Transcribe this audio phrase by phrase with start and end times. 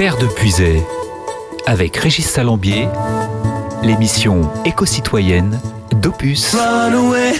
[0.00, 0.82] Terre de Puisay,
[1.66, 2.88] avec Régis Salambier,
[3.82, 5.60] l'émission éco-citoyenne
[5.92, 6.54] d'Opus.
[6.54, 7.32] Run away,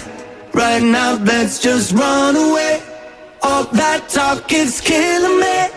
[0.52, 2.82] right now, let's just run away.
[3.40, 5.70] All that talk is killing me.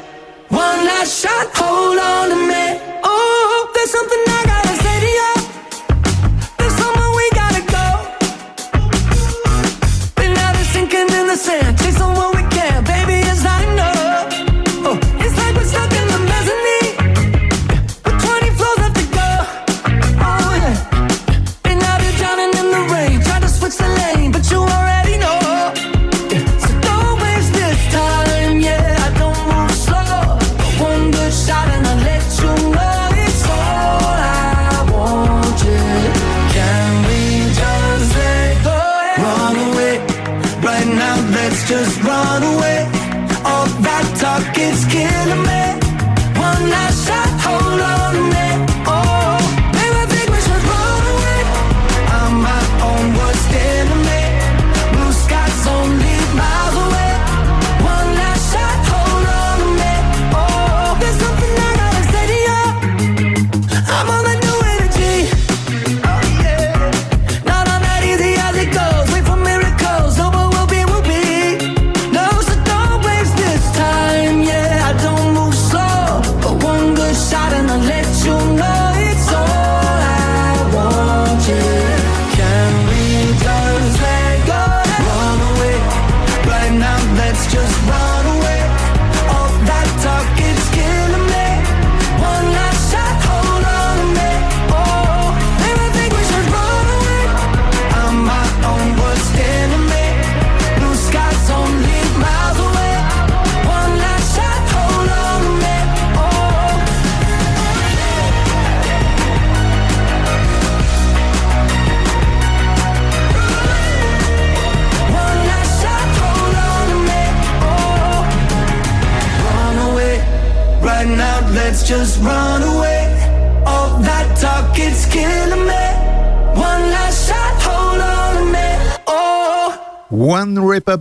[0.50, 2.82] One last shot, hold on to me.
[3.06, 4.33] Oh, there's something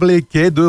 [0.02, 0.66] compliqué de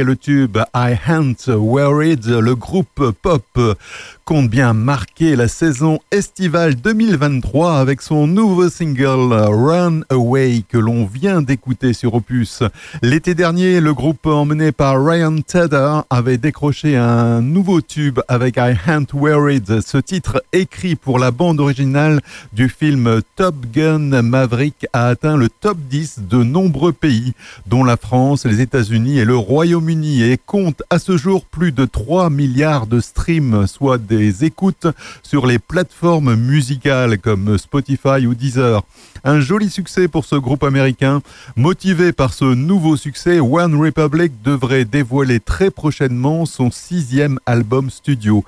[0.00, 3.76] le tube I Ain't Worried, le groupe pop
[4.24, 11.04] compte bien marquer la saison estivale 2023 avec son nouveau single Run Away que l'on
[11.04, 12.62] vient d'écouter sur Opus.
[13.02, 18.74] L'été dernier, le groupe emmené par Ryan Tedder avait décroché un nouveau tube avec I
[18.86, 22.20] Ain't Worried, ce titre écrit pour la bande originale
[22.52, 27.34] du film Top Gun Maverick a atteint le top 10 de nombreux pays,
[27.66, 31.84] dont la France, les États-Unis et le Royaume-Uni, et compte à ce jour plus de
[31.84, 34.86] 3 milliards de streams, soit des écoutes
[35.24, 38.82] sur les plateformes musicales comme Spotify ou Deezer.
[39.24, 41.20] Un joli succès pour ce groupe américain.
[41.56, 48.44] Motivé par ce nouveau succès, One Republic devrait dévoiler très prochainement son sixième album studio.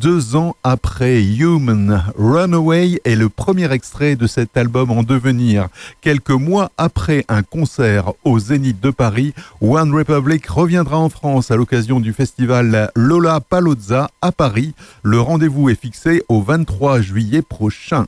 [0.00, 5.68] Deux ans après Human, Runaway est le premier extrait de cet album en devenir.
[6.02, 9.32] Quelques mois après un concert au Zénith de Paris,
[9.62, 10.46] One Republic
[10.78, 14.74] reviendra en France à l'occasion du festival Lola Palozza à Paris.
[15.02, 18.06] Le rendez-vous est fixé au 23 juillet prochain.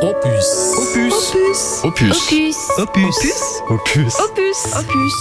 [0.00, 0.46] Opus.
[0.78, 1.84] Opus.
[1.84, 2.14] Opus.
[2.14, 2.56] Opus.
[2.78, 3.16] Opus.
[3.68, 4.14] Opus.
[4.18, 4.56] Opus.
[4.78, 5.14] Opus.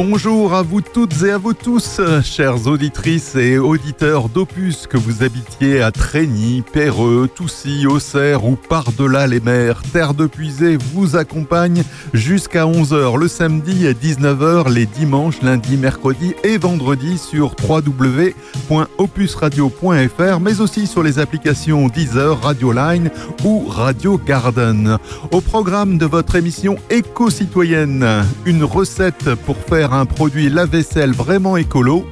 [0.00, 5.24] Bonjour à vous toutes et à vous tous, chères auditrices et auditeurs d'Opus, que vous
[5.24, 9.82] habitiez à Trény, Péreux, Toussy, Auxerre ou par-delà les mers.
[9.92, 11.82] Terre de Puisée vous accompagne
[12.14, 20.60] jusqu'à 11h le samedi et 19h les dimanches, lundi, mercredi et vendredi sur www.opusradio.fr mais
[20.60, 23.10] aussi sur les applications Deezer, Radio Line
[23.42, 24.98] ou Radio Garden.
[25.32, 32.06] Au programme de votre émission éco-citoyenne, une recette pour faire un produit lave-vaisselle vraiment écolo,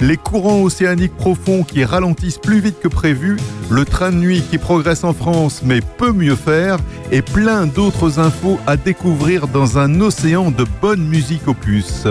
[0.00, 3.36] les courants océaniques profonds qui ralentissent plus vite que prévu,
[3.70, 6.78] le train de nuit qui progresse en France mais peut mieux faire,
[7.10, 12.06] et plein d'autres infos à découvrir dans un océan de bonne musique opus.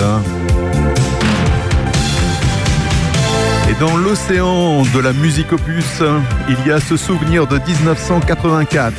[3.69, 6.01] Et dans l'océan de la musique opus,
[6.47, 8.95] il y a ce souvenir de 1984,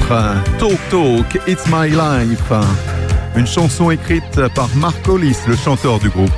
[0.58, 2.89] Talk Talk, It's My Life.
[3.36, 6.30] Une chanson écrite par Mark Hollis, le chanteur du groupe.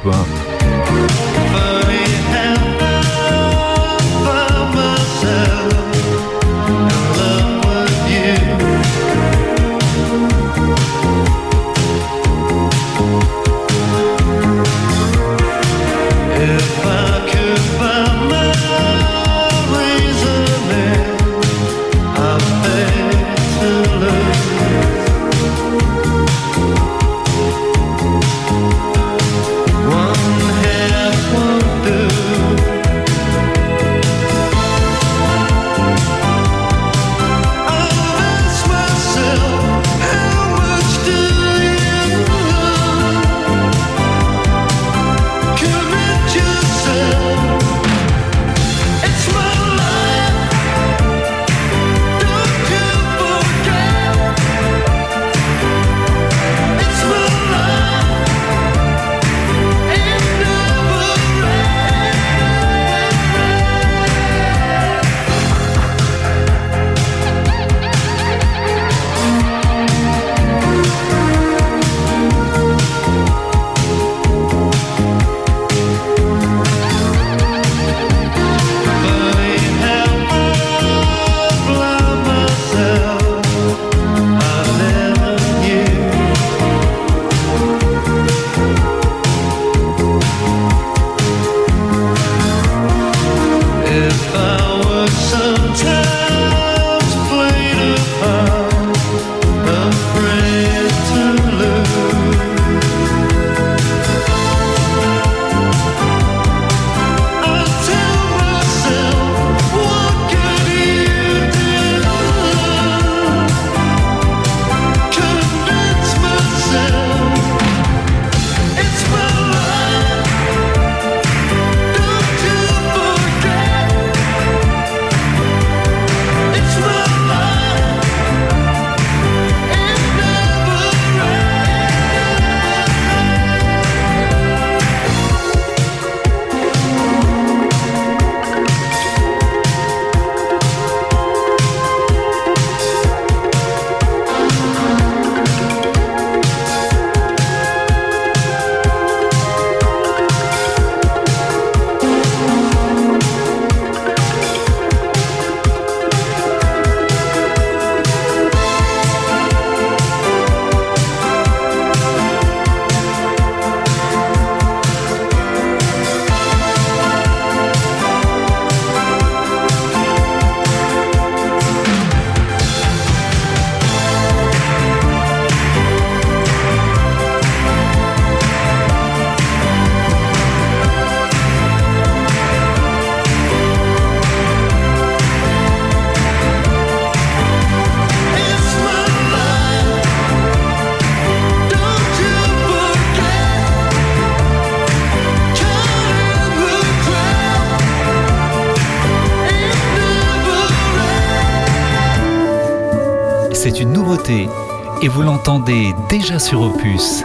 [205.03, 207.25] Et vous l'entendez déjà sur Opus.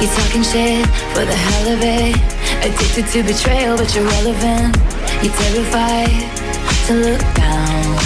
[0.00, 2.16] You talking shit for the hell of it.
[2.62, 4.76] Addicted to betrayal, but you're relevant.
[5.22, 6.08] You're terrified
[6.86, 7.96] to look down.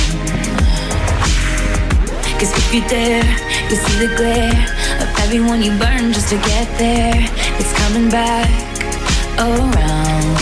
[2.38, 3.24] Cause if you dare,
[3.68, 5.03] you see the glare
[5.36, 7.12] everyone you burn just to get there.
[7.58, 8.48] It's coming back
[9.36, 10.38] around.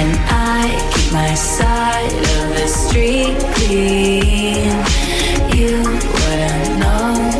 [0.00, 4.66] And I keep my side of the street clean.
[5.56, 7.39] You wouldn't know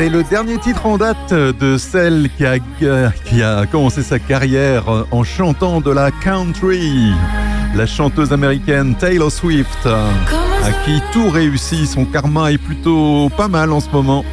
[0.00, 2.44] C'est le dernier titre en date de celle qui
[3.42, 7.10] a, commencé sa carrière en chantant de la country.
[7.74, 13.72] La chanteuse américaine Taylor Swift, à qui tout réussit, son karma est plutôt pas mal
[13.72, 14.24] en ce moment.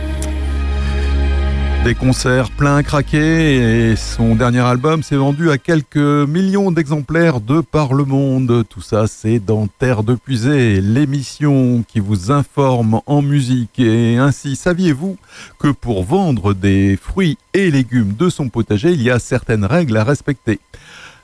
[1.85, 7.39] Des concerts pleins à craquer et son dernier album s'est vendu à quelques millions d'exemplaires
[7.39, 8.65] de par le monde.
[8.67, 13.77] Tout ça, c'est dans Terre de Puisée, l'émission qui vous informe en musique.
[13.77, 15.15] Et ainsi, saviez-vous
[15.59, 19.97] que pour vendre des fruits et légumes de son potager, il y a certaines règles
[19.97, 20.59] à respecter?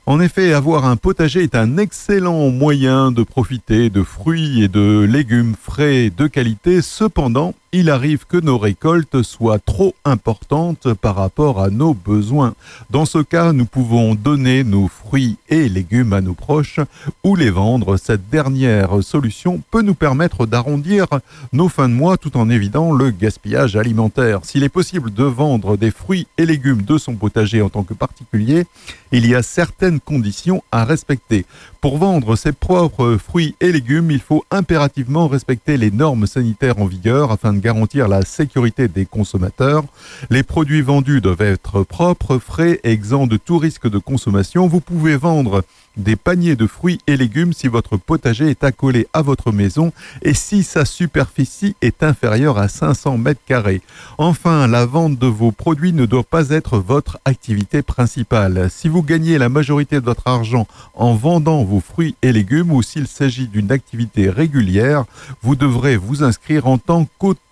[0.06, 5.08] En effet, avoir un potager est un excellent moyen de profiter de fruits et de
[5.10, 6.84] légumes frais de qualité.
[6.84, 12.54] Cependant, il arrive que nos récoltes soient trop importantes par rapport à nos besoins.
[12.90, 16.82] Dans ce cas, nous pouvons donner nos fruits et légumes à nos proches
[17.24, 17.96] ou les vendre.
[17.96, 21.08] Cette dernière solution peut nous permettre d'arrondir
[21.54, 24.42] nos fins de mois tout en évitant le gaspillage alimentaire.
[24.44, 27.94] S'il est possible de vendre des fruits et légumes de son potager en tant que
[27.94, 28.66] particulier,
[29.14, 31.46] il y a certaines conditions à respecter.
[31.82, 36.86] Pour vendre ses propres fruits et légumes, il faut impérativement respecter les normes sanitaires en
[36.86, 39.84] vigueur afin de garantir la sécurité des consommateurs.
[40.30, 44.68] Les produits vendus doivent être propres, frais, exempts de tout risque de consommation.
[44.68, 45.64] Vous pouvez vendre
[45.98, 50.34] des paniers de fruits et légumes si votre potager est accolé à votre maison et
[50.34, 53.82] si sa superficie est inférieure à 500 mètres carrés.
[54.18, 58.70] Enfin, la vente de vos produits ne doit pas être votre activité principale.
[58.70, 62.82] Si vous gagnez la majorité de votre argent en vendant vos fruits et légumes ou
[62.82, 65.06] s'il s'agit d'une activité régulière,
[65.42, 67.08] vous devrez vous inscrire en tant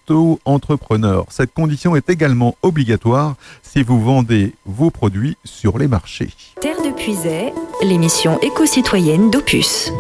[0.10, 1.26] qu'auto-entrepreneur.
[1.30, 6.30] Cette condition est également obligatoire si vous vendez vos produits sur les marchés.
[6.62, 9.92] Terre de Puisay, l'émission éco-citoyenne d'Opus.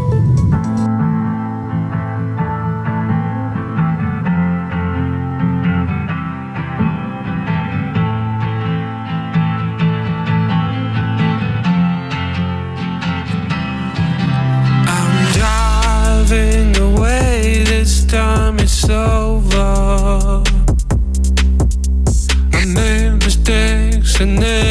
[24.21, 24.68] And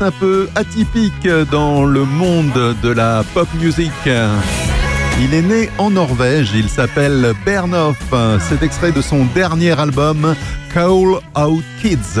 [0.00, 3.92] un peu atypique dans le monde de la pop music.
[5.20, 7.98] Il est né en Norvège, il s'appelle Bernoff.
[8.40, 10.34] C'est extrait de son dernier album
[10.72, 12.20] Call Out Kids.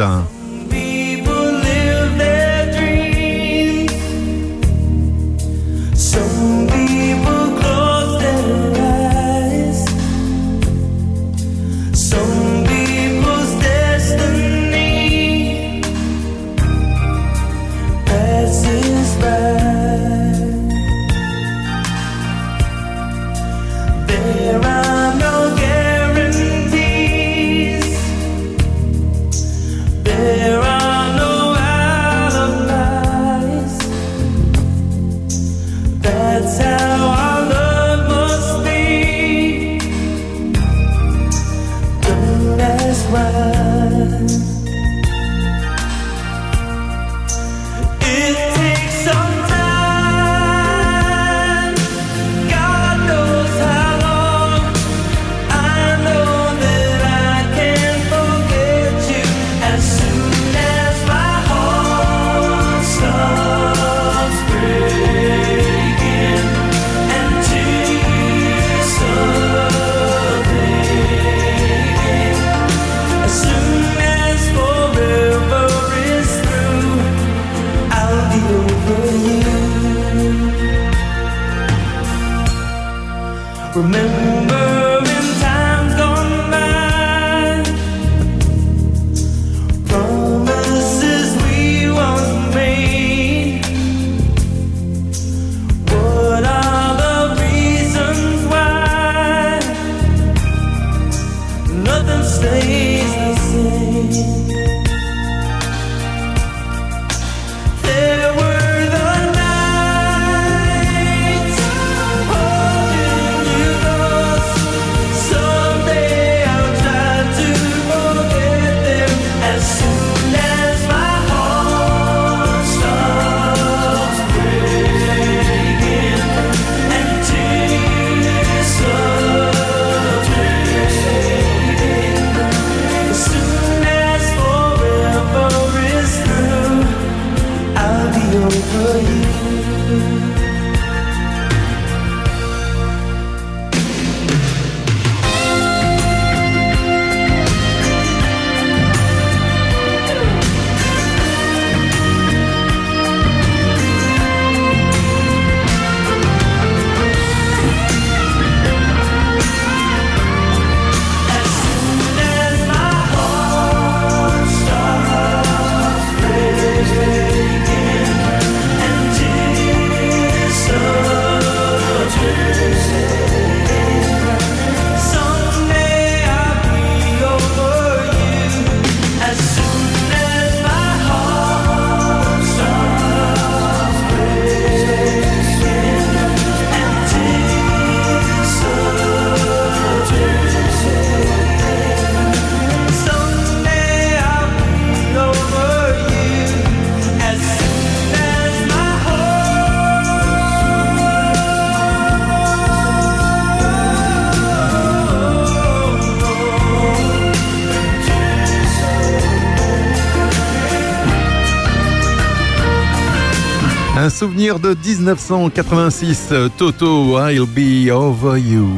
[214.52, 218.68] De 1986, Toto, I'll be over you.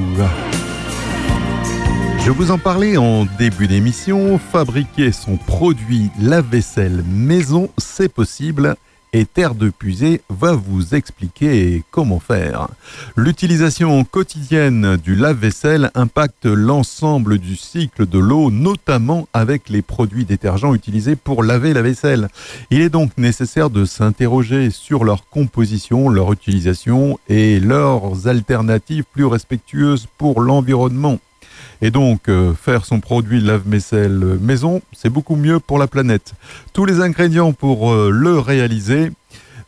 [2.24, 8.76] Je vous en parlais en début d'émission, fabriquer son produit lave-vaisselle maison, c'est possible
[9.12, 12.68] et Terre de Puisée va vous expliquer comment faire.
[13.18, 20.74] L'utilisation quotidienne du lave-vaisselle impacte l'ensemble du cycle de l'eau, notamment avec les produits détergents
[20.74, 22.29] utilisés pour laver la vaisselle.
[22.70, 29.24] Il est donc nécessaire de s'interroger sur leur composition, leur utilisation et leurs alternatives plus
[29.24, 31.18] respectueuses pour l'environnement.
[31.81, 36.35] Et donc, euh, faire son produit lave-vaisselle maison, c'est beaucoup mieux pour la planète.
[36.74, 39.11] Tous les ingrédients pour euh, le réaliser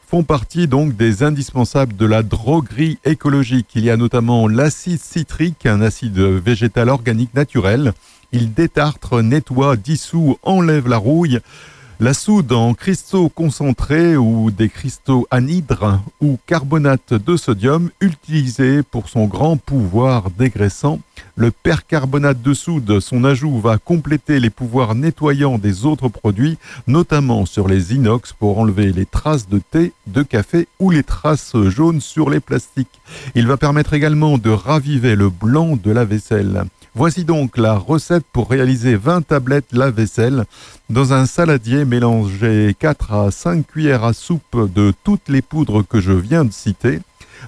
[0.09, 3.69] font partie donc des indispensables de la droguerie écologique.
[3.75, 7.93] Il y a notamment l'acide citrique, un acide végétal organique naturel.
[8.33, 11.41] Il détartre, nettoie, dissout, enlève la rouille
[12.01, 19.09] La soude en cristaux concentrés ou des cristaux anhydres ou carbonate de sodium utilisé pour
[19.09, 21.01] son grand pouvoir dégraissant.
[21.35, 26.57] Le percarbonate de soude, son ajout va compléter les pouvoirs nettoyants des autres produits,
[26.87, 31.57] notamment sur les inox pour enlever les traces de thé, de café ou les traces
[31.65, 33.01] jaunes sur les plastiques.
[33.35, 36.63] Il va permettre également de raviver le blanc de la vaisselle.
[36.99, 40.47] Voici donc la recette pour réaliser 20 tablettes lave-vaisselle.
[40.91, 46.01] Dans un saladier, mélangez 4 à 5 cuillères à soupe de toutes les poudres que
[46.01, 46.99] je viens de citer.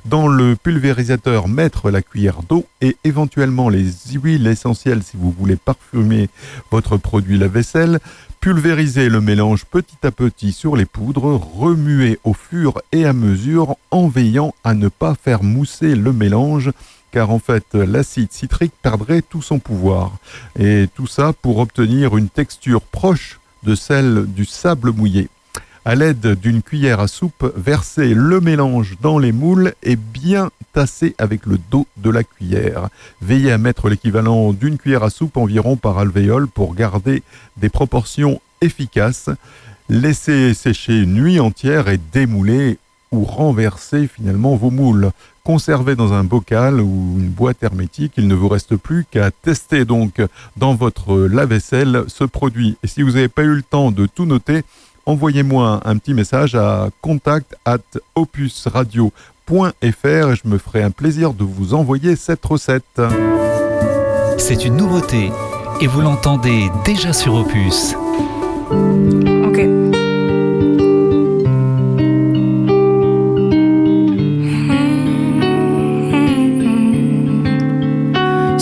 [0.04, 5.56] Dans le pulvérisateur, mettre la cuillère d'eau et éventuellement les huiles essentielles si vous voulez
[5.56, 6.28] parfumer
[6.70, 7.98] votre produit lave-vaisselle.
[8.38, 13.74] Pulvériser le mélange petit à petit sur les poudres, remuer au fur et à mesure
[13.90, 16.70] en veillant à ne pas faire mousser le mélange
[17.10, 20.12] car en fait l'acide citrique perdrait tout son pouvoir.
[20.58, 25.28] Et tout ça pour obtenir une texture proche de celle du sable mouillé.
[25.84, 31.14] À l'aide d'une cuillère à soupe, versez le mélange dans les moules et bien tasser
[31.16, 32.90] avec le dos de la cuillère.
[33.22, 37.22] Veillez à mettre l'équivalent d'une cuillère à soupe environ par alvéole pour garder
[37.56, 39.30] des proportions efficaces.
[39.88, 42.78] Laissez sécher une nuit entière et démouler
[43.12, 45.10] ou renverser finalement vos moules.
[45.44, 48.12] Conservez dans un bocal ou une boîte hermétique.
[48.16, 50.22] Il ne vous reste plus qu'à tester donc
[50.56, 52.76] dans votre lave-vaisselle ce produit.
[52.82, 54.62] Et si vous n'avez pas eu le temps de tout noter,
[55.06, 57.78] envoyez-moi un petit message à contact at
[58.14, 59.10] opusradio.fr
[59.50, 59.92] et
[60.36, 63.02] je me ferai un plaisir de vous envoyer cette recette.
[64.38, 65.32] C'est une nouveauté
[65.80, 67.96] et vous l'entendez déjà sur Opus.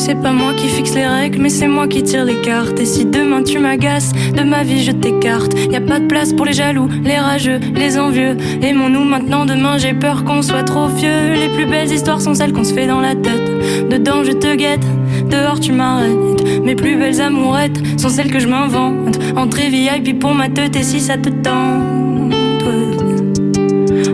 [0.09, 2.81] C'est pas moi qui fixe les règles, mais c'est moi qui tire les cartes.
[2.81, 5.53] Et si demain tu m'agaces, de ma vie je t'écarte.
[5.71, 8.35] Y a pas de place pour les jaloux, les rageux, les envieux.
[8.63, 11.35] Aimons-nous maintenant, demain j'ai peur qu'on soit trop vieux.
[11.35, 13.91] Les plus belles histoires sont celles qu'on se fait dans la tête.
[13.91, 14.87] Dedans je te guette,
[15.29, 16.65] dehors tu m'arrêtes.
[16.65, 19.19] Mes plus belles amourettes sont celles que je m'invente.
[19.37, 22.33] Entrée VIP pour ma tête et si ça te tente.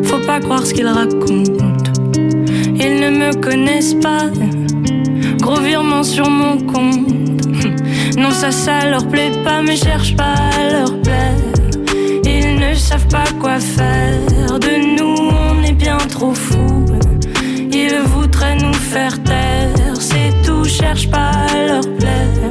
[0.02, 1.52] Faut pas croire ce qu'ils racontent.
[2.16, 4.24] Ils ne me connaissent pas.
[5.40, 7.08] Gros virement sur mon compte.
[8.16, 11.34] Non, ça, ça leur plaît pas, mais cherche pas à leur plaire.
[12.24, 14.58] Ils ne savent pas quoi faire.
[14.60, 15.16] De nous,
[15.50, 16.84] on est bien trop fous.
[17.72, 19.96] Ils voudraient nous faire taire.
[19.98, 22.50] C'est tout, cherche pas à leur plaire.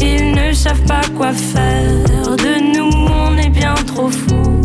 [0.00, 2.36] Ils ne savent pas quoi faire.
[2.36, 4.60] De nous, on est bien trop fous.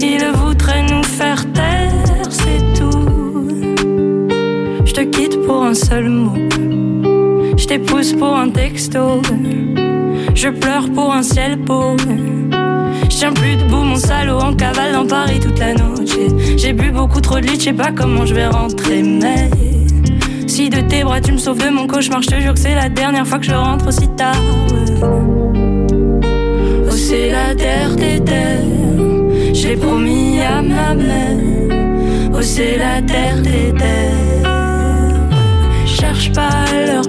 [0.00, 1.92] Ils voudraient nous faire taire.
[2.30, 3.74] C'est tout.
[4.84, 6.55] Je te quitte pour un seul mot.
[7.56, 9.20] Je t'épouse pour un texto.
[10.34, 11.96] Je pleure pour un ciel pauvre.
[13.10, 16.06] Je tiens plus debout, mon salaud en cavale dans Paris toute la nuit.
[16.06, 19.50] J'ai- J'ai bu beaucoup trop de lit, je sais pas comment je vais rentrer, mais.
[20.46, 22.74] Si de tes bras tu me sauves de mon cauchemar, je te jure que c'est
[22.74, 24.34] la dernière fois que je rentre aussi tard.
[25.02, 31.36] Oh, c'est la terre des terres, je l'ai promis à ma mère.
[32.34, 34.12] Oh, c'est la terre des terres
[35.86, 37.05] cherche pas leur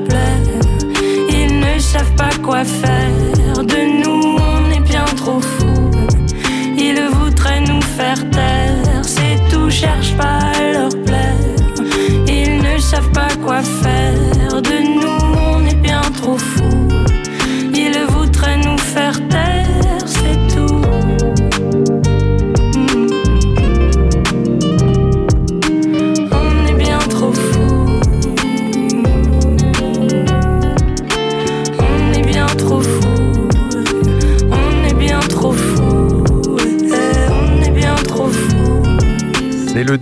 [2.47, 3.63] quoi faire.
[3.73, 5.91] De nous, on est bien trop fous.
[6.77, 9.03] Ils voudraient nous faire taire.
[9.03, 11.43] C'est tout, cherche pas à leur plaire.
[12.25, 14.61] Ils ne savent pas quoi faire.
[14.61, 15.16] De nous,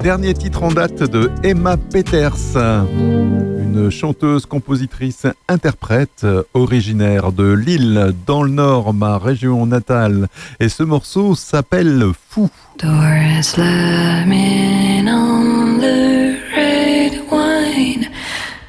[0.06, 8.44] dernier titre en date de Emma Peters, une chanteuse, compositrice, interprète originaire de Lille, dans
[8.44, 10.28] le Nord, ma région natale.
[10.60, 12.52] Et ce morceau s'appelle Fou.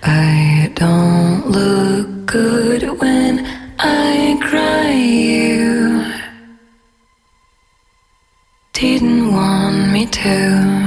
[0.03, 3.44] I don't look good when
[3.79, 4.90] I cry.
[4.90, 6.01] You
[8.72, 10.86] didn't want me to.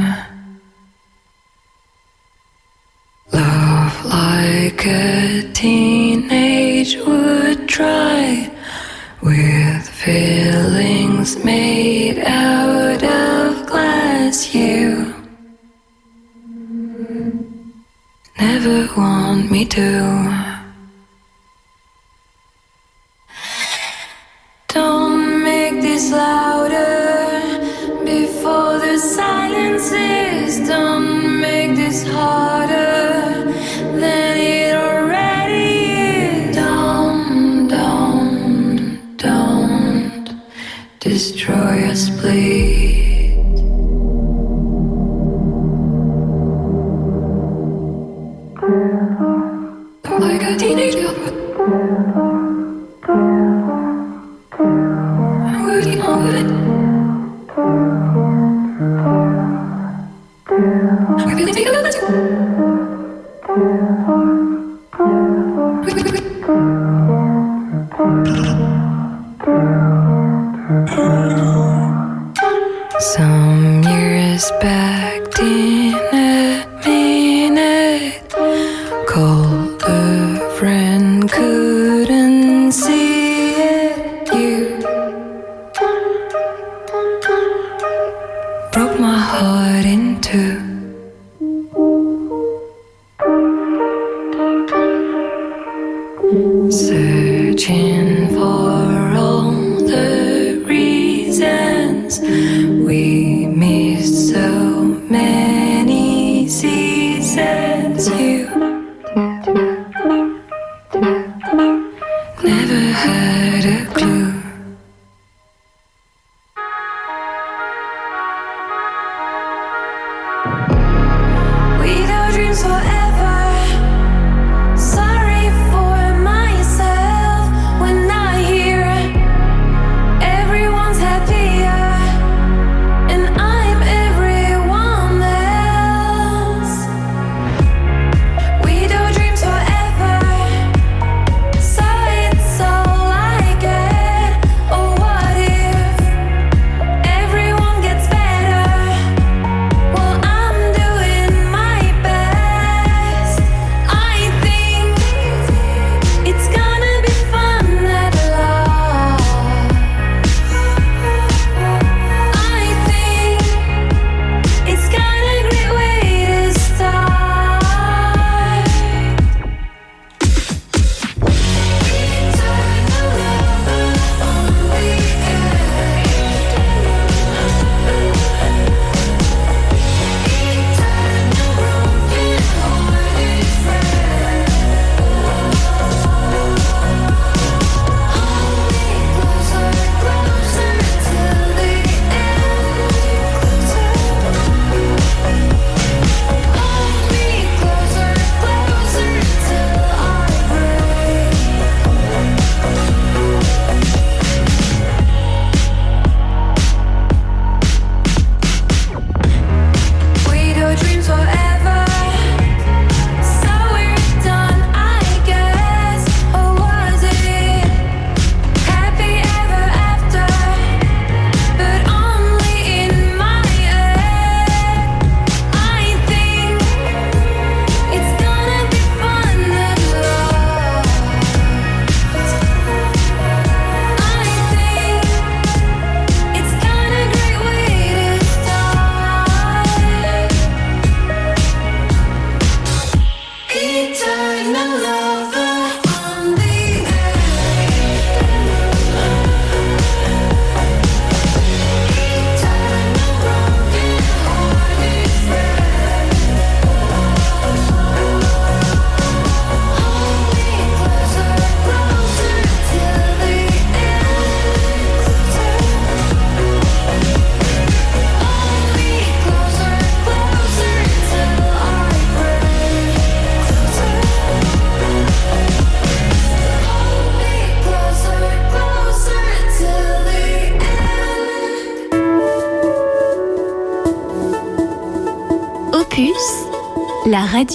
[4.80, 8.50] Like a teenage would try
[9.22, 14.56] with feelings made out of glass.
[14.56, 15.14] You
[18.40, 20.62] never want me to.
[24.70, 26.59] Don't make this life.
[41.20, 43.36] destroy us, please.
[50.22, 51.12] Like a teenager,
[55.66, 56.38] working over.
[61.18, 62.49] I really.
[74.50, 74.79] despair.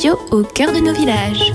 [0.03, 1.55] Au cœur de nos villages.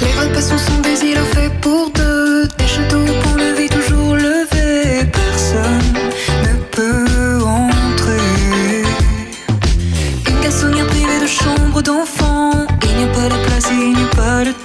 [0.00, 4.14] Les rats de sont des îles faits pour deux, des châteaux qu'on le vie toujours
[4.14, 5.10] levée.
[5.12, 5.92] personne
[6.44, 8.84] ne peut entrer.
[10.28, 13.43] Une garçonnière privée de chambre d'enfant qui n'est pas la.
[13.54, 14.63] para se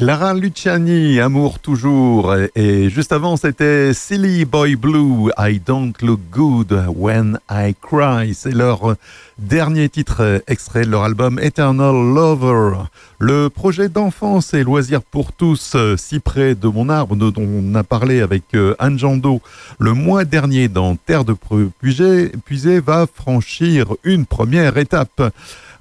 [0.00, 2.34] Clara Luciani, Amour toujours.
[2.54, 8.32] Et juste avant, c'était Silly Boy Blue, I Don't Look Good When I Cry.
[8.32, 8.96] C'est leur
[9.36, 12.78] dernier titre extrait de leur album Eternal Lover.
[13.18, 17.84] Le projet d'enfance et loisirs pour tous, si près de mon arbre, dont on a
[17.84, 19.42] parlé avec euh, Anne Jandot
[19.80, 21.34] le mois dernier dans Terre de
[21.80, 25.32] Puisée, va franchir une première étape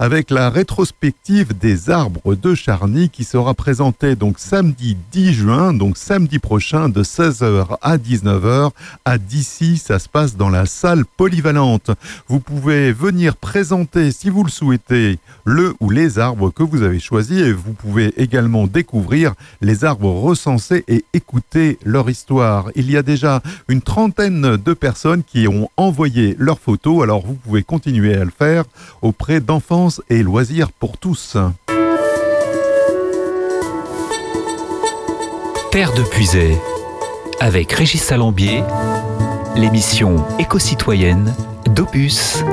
[0.01, 5.97] avec la rétrospective des arbres de Charny qui sera présentée donc samedi 10 juin, donc
[5.97, 8.71] samedi prochain de 16h à 19h
[9.03, 11.91] à d'ici, ça se passe dans la salle polyvalente.
[12.29, 16.99] Vous pouvez venir présenter si vous le souhaitez le ou les arbres que vous avez
[16.99, 22.69] choisis et vous pouvez également découvrir les arbres recensés et écouter leur histoire.
[22.75, 27.33] Il y a déjà une trentaine de personnes qui ont envoyé leurs photos, alors vous
[27.33, 28.65] pouvez continuer à le faire
[29.01, 31.37] auprès d'enfance et loisirs pour tous.
[35.71, 36.55] Terre de Puisay,
[37.39, 38.61] avec Régis Salambier,
[39.55, 41.33] l'émission éco-citoyenne
[41.73, 42.43] d'Opus.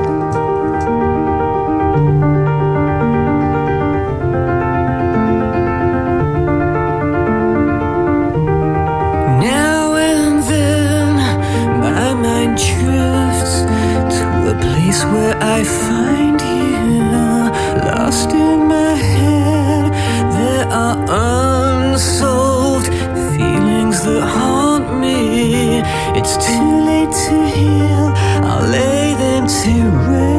[27.11, 28.13] To heal.
[28.49, 29.73] I'll lay them to
[30.09, 30.37] rest.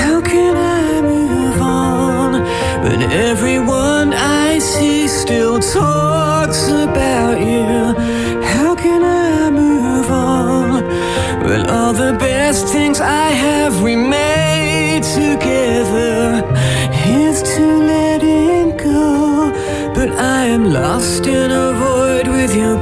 [0.00, 2.42] How can I move on
[2.84, 7.94] when everyone I see still talks about you?
[8.54, 10.84] How can I move on
[11.46, 16.44] when all the best things I have we made together
[17.06, 19.52] is to letting go?
[19.94, 21.75] But I am lost in a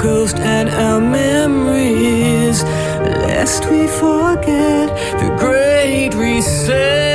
[0.04, 2.62] ghost and our memories,
[3.26, 7.13] lest we forget the great reset.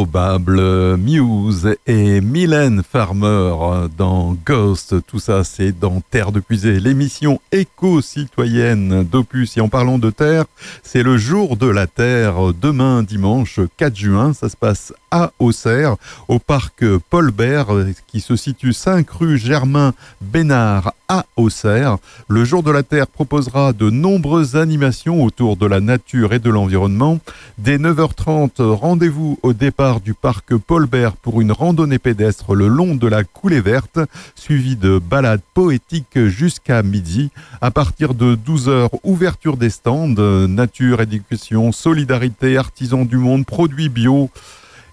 [0.00, 3.52] Improbable Muse et Mylène Farmer
[3.98, 9.58] dans Ghost, tout ça c'est dans Terre de Puisée, l'émission éco-citoyenne d'Opus.
[9.58, 10.46] Et en parlant de Terre,
[10.82, 15.96] c'est le jour de la Terre, demain dimanche 4 juin, ça se passe à Auxerre,
[16.28, 17.68] au parc Paul Bert,
[18.06, 21.98] qui se situe 5 rue Germain Bénard à Auxerre.
[22.28, 26.50] Le jour de la Terre proposera de nombreuses animations autour de la nature et de
[26.50, 27.18] l'environnement.
[27.58, 32.94] Dès 9h30, rendez-vous au départ du parc Paul Bert pour une randonnée pédestre le long
[32.94, 33.98] de la coulée verte,
[34.36, 37.30] suivie de balades poétiques jusqu'à midi.
[37.60, 40.14] À partir de 12h, ouverture des stands,
[40.46, 44.30] nature, éducation, solidarité, artisans du monde, produits bio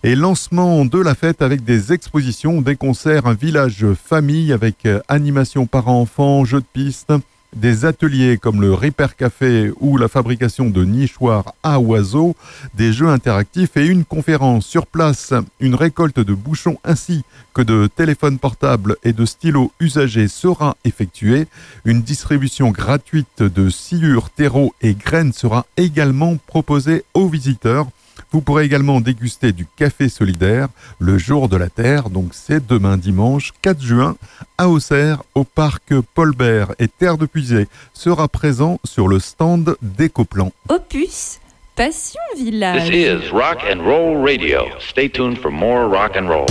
[0.03, 4.99] et lancement de la fête avec des expositions, des concerts, un village famille avec euh,
[5.07, 7.11] animation parents-enfants, jeux de piste,
[7.55, 12.35] des ateliers comme le Repair Café ou la fabrication de nichoirs à oiseaux,
[12.75, 17.23] des jeux interactifs et une conférence sur place, une récolte de bouchons ainsi
[17.53, 21.47] que de téléphones portables et de stylos usagés sera effectuée.
[21.85, 27.87] Une distribution gratuite de sciures, terreaux et graines sera également proposée aux visiteurs.
[28.31, 30.67] Vous pourrez également déguster du café solidaire
[30.99, 34.15] le jour de la Terre, donc c'est demain dimanche 4 juin
[34.57, 39.77] à Auxerre au parc Paul Bert et Terre de Puisée sera présent sur le stand
[39.81, 40.51] d'Ecoplan.
[40.67, 41.39] Opus,
[41.75, 42.89] Passion Village.
[42.89, 44.65] This is Rock and Roll Radio.
[44.79, 46.47] Stay tuned for more rock and roll.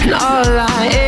[0.00, 1.07] And all I am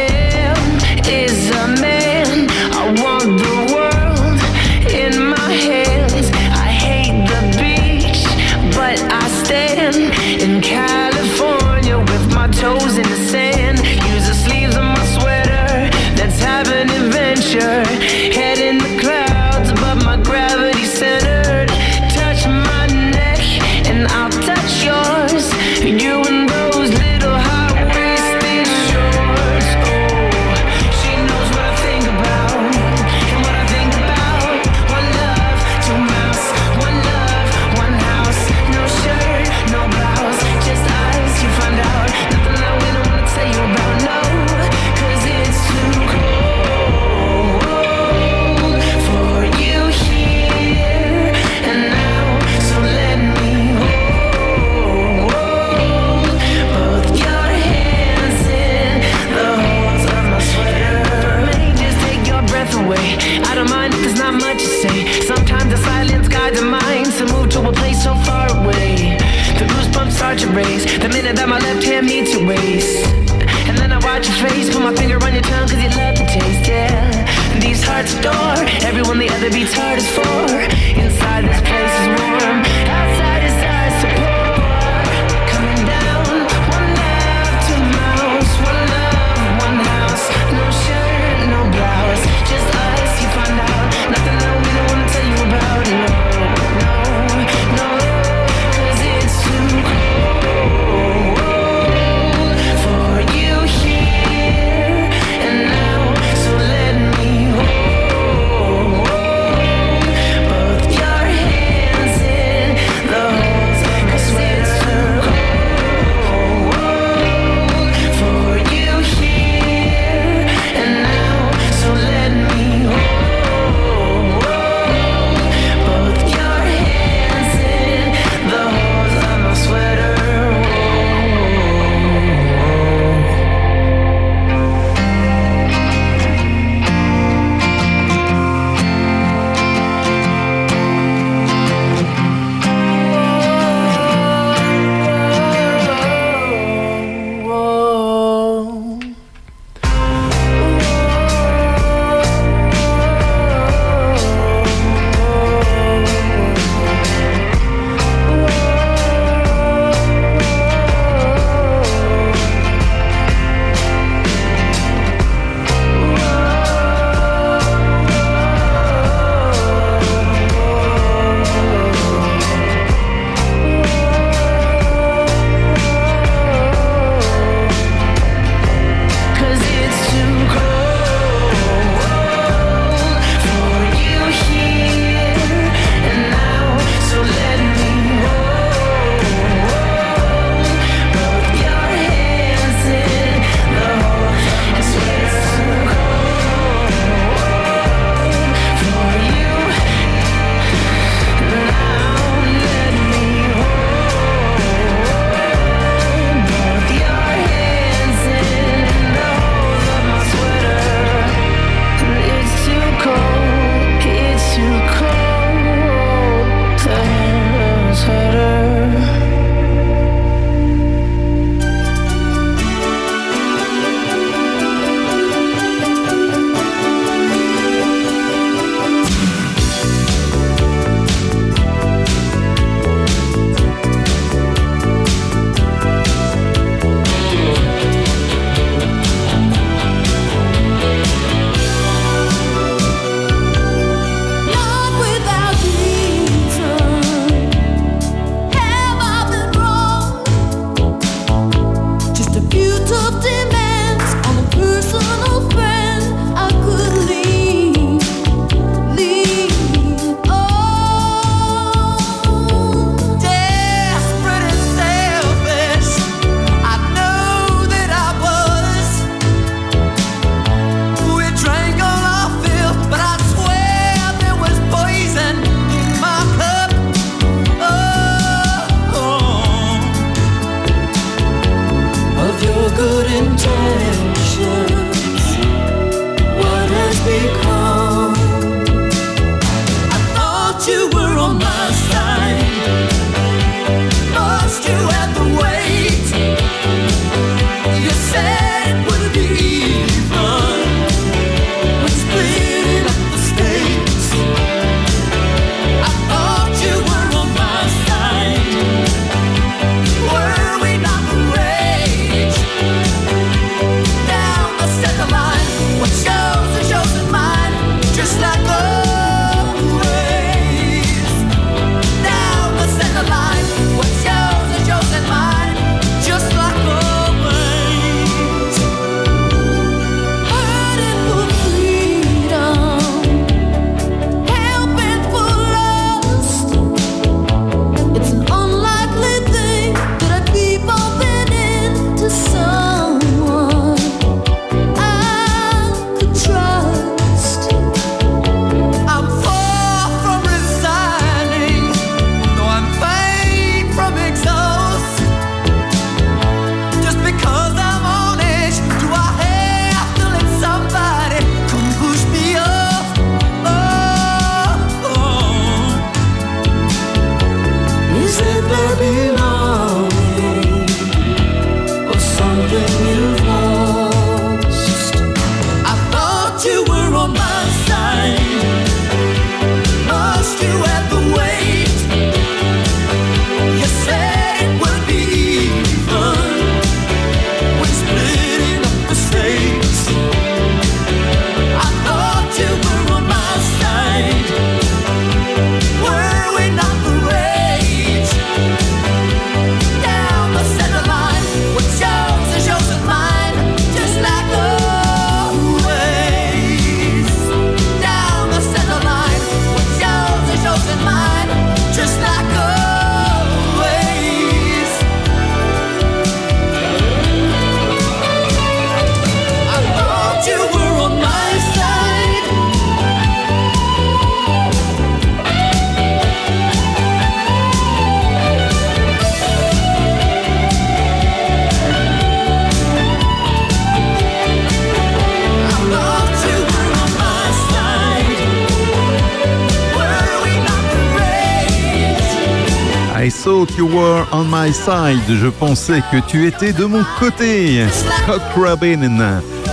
[443.11, 445.03] I thought you were on my side.
[445.09, 447.67] Je pensais que tu étais de mon côté.
[447.73, 448.83] Scott Robin,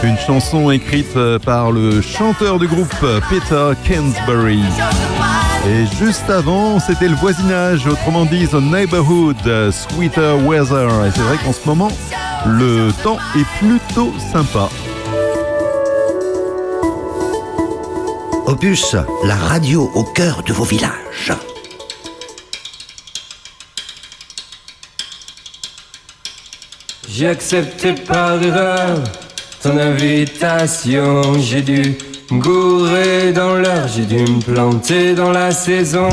[0.03, 2.93] une chanson écrite par le chanteur du groupe
[3.32, 4.62] Peter Kingsbury.
[5.68, 9.38] Et juste avant, c'était le voisinage, autrement dit The Neighborhood,
[9.72, 11.05] Sweeter Weather.
[11.08, 11.91] Et c'est vrai qu'en ce moment,
[12.45, 14.70] le temps est plutôt sympa.
[18.45, 18.95] Opus,
[19.26, 21.34] la radio au cœur de vos villages.
[27.20, 29.01] J'ai accepté par erreur
[29.63, 31.24] ton invitation.
[31.39, 31.97] J'ai dû
[32.30, 36.09] me gourer dans l'heure, j'ai dû me planter dans la saison.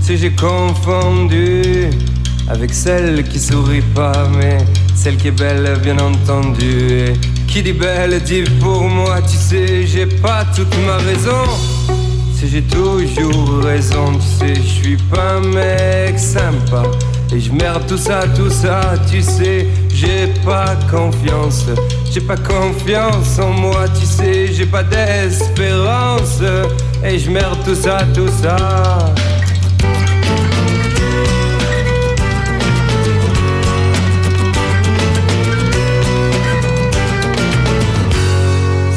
[0.00, 1.90] Si j'ai confondu
[2.48, 4.58] avec celle qui sourit pas, mais
[4.94, 7.08] celle qui est belle, bien entendu.
[7.08, 7.12] Et
[7.48, 11.50] qui dit belle dit pour moi, tu sais, j'ai pas toute ma raison.
[12.32, 16.84] Si j'ai toujours raison, tu sais, je suis pas un mec sympa.
[17.34, 19.66] Et je merde tout ça, tout ça, tu sais,
[20.02, 21.66] j'ai pas confiance.
[22.10, 26.40] J'ai pas confiance en moi, tu sais, j'ai pas d'espérance.
[27.04, 28.56] Et je merde tout ça, tout ça.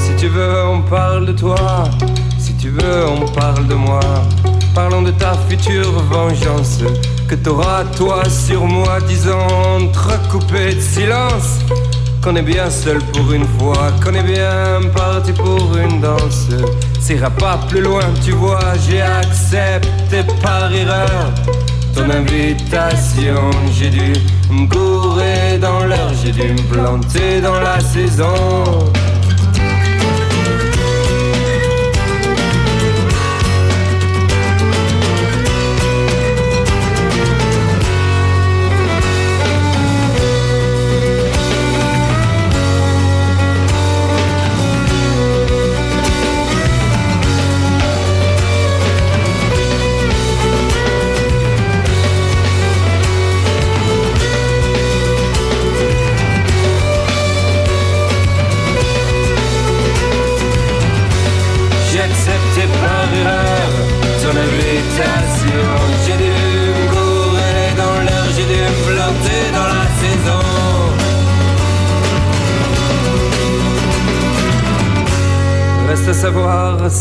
[0.03, 1.83] Si tu veux, on parle de toi.
[2.39, 4.01] Si tu veux, on parle de moi.
[4.73, 6.81] Parlons de ta future vengeance
[7.28, 9.47] que t'auras toi sur moi, disant
[9.78, 11.59] entrecoupé de silence.
[12.21, 16.47] Qu'on est bien seul pour une fois, qu'on est bien parti pour une danse.
[16.99, 21.32] S'ira pas plus loin, tu vois, j'ai accepté par erreur
[21.93, 23.51] ton invitation.
[23.71, 24.13] J'ai dû
[24.51, 28.91] me gourer dans l'heure, j'ai dû me planter dans la saison.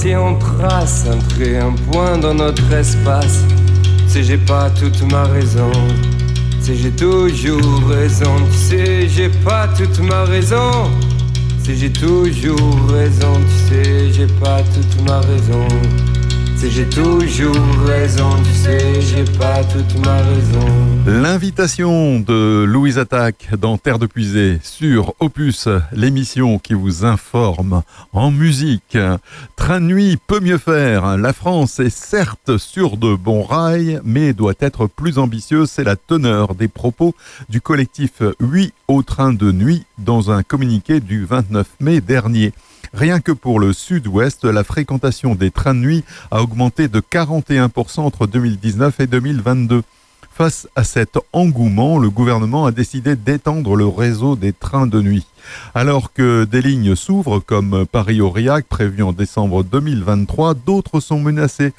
[0.05, 3.43] Si on trace un trait, un point dans notre espace.
[4.07, 5.73] Sais, j'ai pas toute ma raison.
[6.61, 8.37] Sais, j'ai toujours raison.
[8.51, 10.91] Tu sais, j'ai pas toute ma raison.
[11.63, 15.69] Si j'ai toujours raison, tu sais, j'ai pas toute ma raison.
[21.07, 27.83] L'invitation de Louise Attaque dans Terre de Puisée sur Opus, l'émission qui vous informe
[28.15, 28.97] en musique.
[29.57, 31.19] Train de nuit peut mieux faire.
[31.19, 35.71] La France est certes sur de bons rails, mais doit être plus ambitieuse.
[35.71, 37.15] C'est la teneur des propos
[37.51, 42.55] du collectif 8 au train de nuit dans un communiqué du 29 mai dernier.
[42.95, 48.03] Rien que pour le sud-ouest, la fréquentation des trains de nuit a augmenté de 41%
[48.03, 49.83] entre 2019 et 2022.
[50.31, 55.27] Face à cet engouement, le gouvernement a décidé d'étendre le réseau des trains de nuit.
[55.75, 61.73] Alors que des lignes s'ouvrent, comme Paris-Aurillac prévu en décembre 2023, d'autres sont menacées.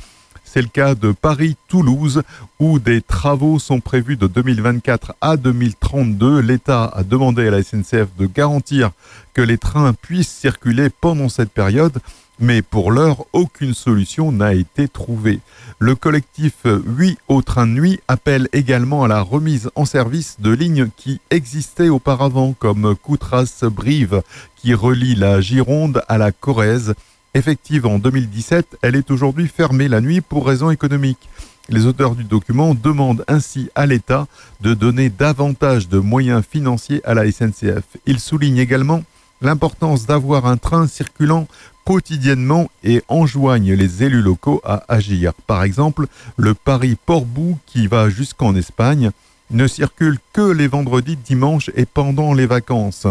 [0.55, 2.23] C'est le cas de Paris-Toulouse
[2.59, 6.39] où des travaux sont prévus de 2024 à 2032.
[6.39, 8.91] L'État a demandé à la SNCF de garantir
[9.33, 11.99] que les trains puissent circuler pendant cette période,
[12.39, 15.41] mais pour l'heure, aucune solution n'a été trouvée.
[15.77, 20.51] Le collectif 8 au train de nuit appelle également à la remise en service de
[20.51, 24.21] lignes qui existaient auparavant, comme Coutras-Brive,
[24.55, 26.93] qui relie la Gironde à la Corrèze.
[27.35, 31.27] Effective en 2017, elle est aujourd'hui fermée la nuit pour raisons économiques.
[31.67, 34.27] Les auteurs du document demandent ainsi à l'État
[34.61, 37.83] de donner davantage de moyens financiers à la SNCF.
[38.05, 39.03] Ils soulignent également
[39.41, 41.45] l'importance d'avoir un train circulant
[41.83, 45.33] quotidiennement et enjoignent les élus locaux à agir.
[45.45, 46.07] Par exemple,
[46.37, 49.11] le Paris-Portbou qui va jusqu'en Espagne
[49.51, 53.07] ne circule que les vendredis, dimanches et pendant les vacances.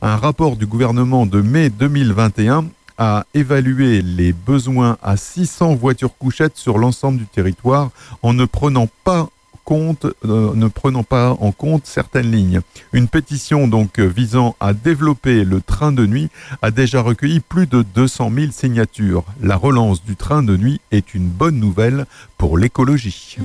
[0.00, 2.66] Un rapport du gouvernement de mai 2021
[2.98, 7.90] a évalué les besoins à 600 voitures couchettes sur l'ensemble du territoire
[8.22, 9.28] en ne prenant pas
[9.64, 12.60] compte, euh, ne prenant pas en compte certaines lignes.
[12.92, 16.28] Une pétition donc visant à développer le train de nuit
[16.62, 19.24] a déjà recueilli plus de 200 000 signatures.
[19.40, 22.06] La relance du train de nuit est une bonne nouvelle
[22.38, 23.38] pour l'écologie.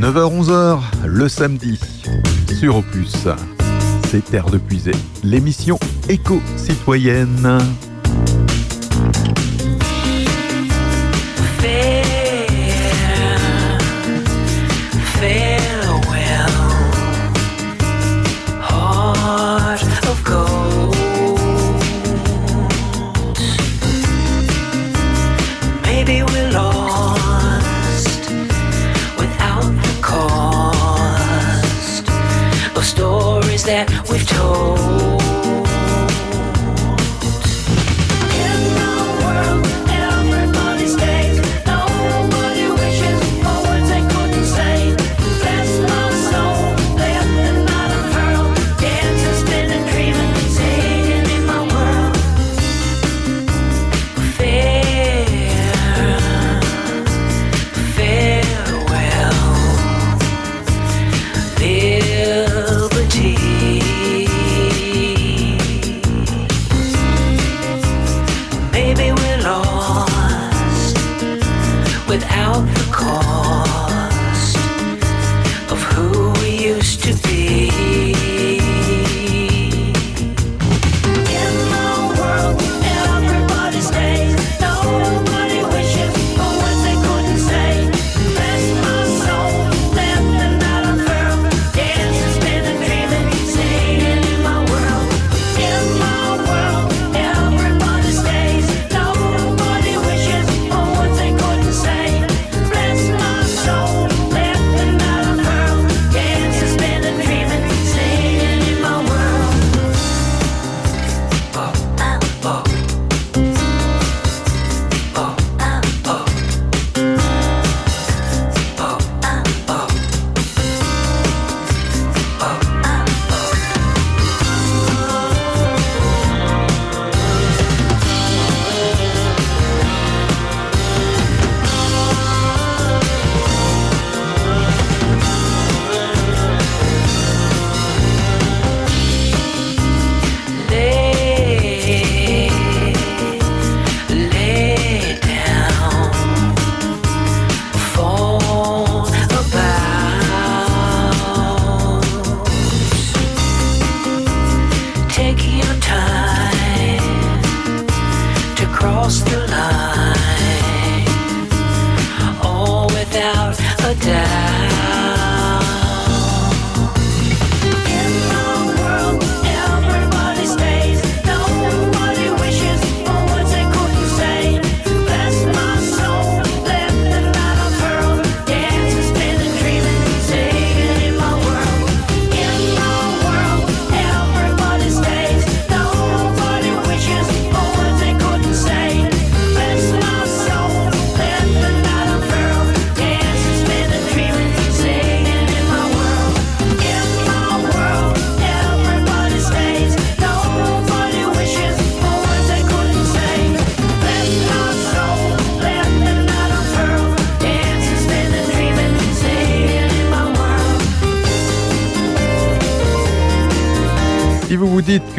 [0.00, 1.80] 9h-11h, le samedi,
[2.58, 3.26] sur Opus
[4.14, 4.92] c'est Terre de Puisée,
[5.24, 5.76] l'émission
[6.08, 7.58] éco-citoyenne.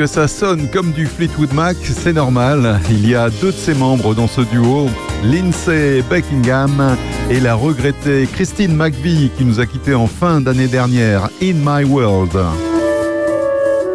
[0.08, 2.80] ça sonne comme du Fleetwood Mac, c'est normal.
[2.90, 4.88] Il y a deux de ses membres dans ce duo,
[5.24, 6.98] Lindsay Buckingham
[7.30, 11.84] et la regrettée Christine McVie qui nous a quittés en fin d'année dernière, In My
[11.84, 12.38] World.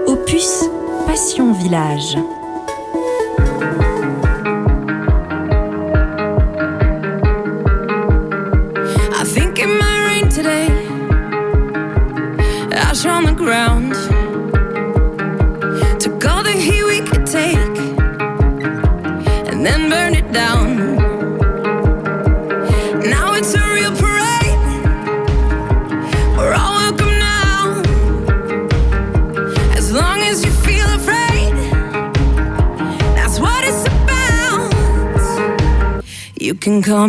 [0.06, 0.64] Opus
[1.06, 2.16] Passion Village.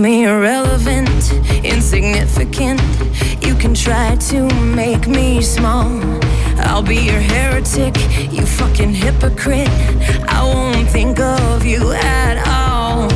[0.02, 1.32] me irrelevant,
[1.64, 2.82] insignificant.
[3.46, 6.02] You can try to make me small.
[6.58, 7.96] I'll be your heretic,
[8.32, 9.70] you fucking hypocrite.
[10.28, 13.10] I won't think of you at all.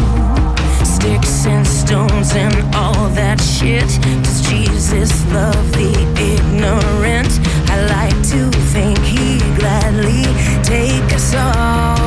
[0.86, 3.90] Sticks and stones and all that shit.
[4.24, 5.92] Does Jesus love the
[6.34, 7.32] ignorant?
[7.72, 10.24] I like to think he gladly
[10.62, 11.98] take us all.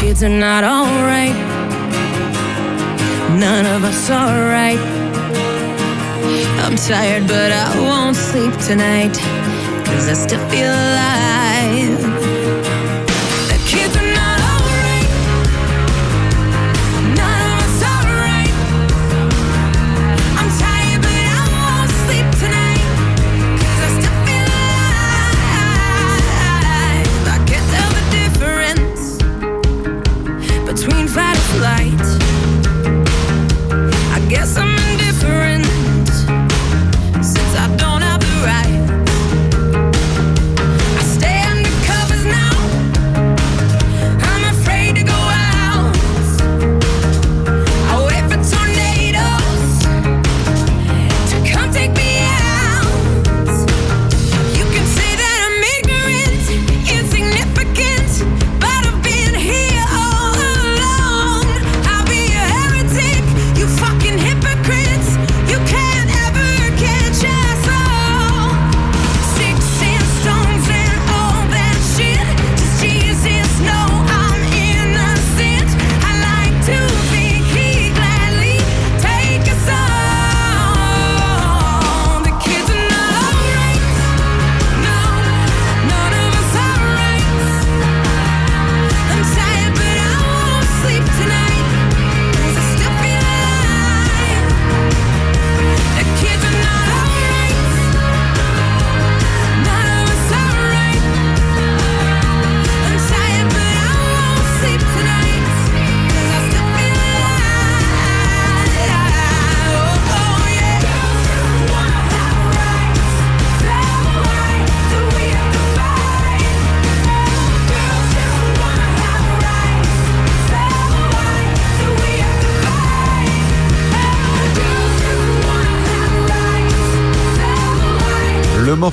[0.00, 1.51] Kids are not alright
[3.42, 4.78] none of us are right.
[6.62, 9.16] I'm tired, but I won't sleep tonight,
[9.84, 12.01] cause I still feel alive.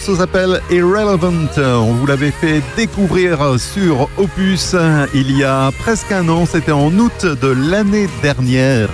[0.09, 1.49] Morceau Irrelevant.
[1.57, 4.75] On vous l'avait fait découvrir sur Opus
[5.13, 6.45] il y a presque un an.
[6.45, 8.89] C'était en août de l'année dernière.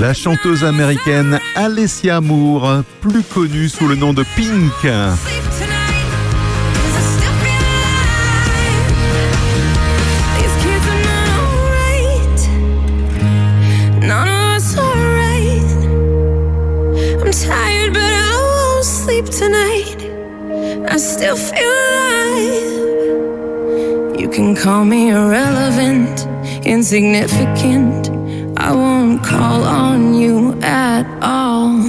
[0.00, 4.90] La chanteuse américaine Alessia Moore, plus connue sous le nom de Pink.
[17.34, 17.63] These
[19.04, 20.00] sleep tonight.
[20.90, 22.72] I still feel alive.
[24.18, 26.26] You can call me irrelevant,
[26.64, 28.08] insignificant.
[28.56, 31.82] I won't call on you at all.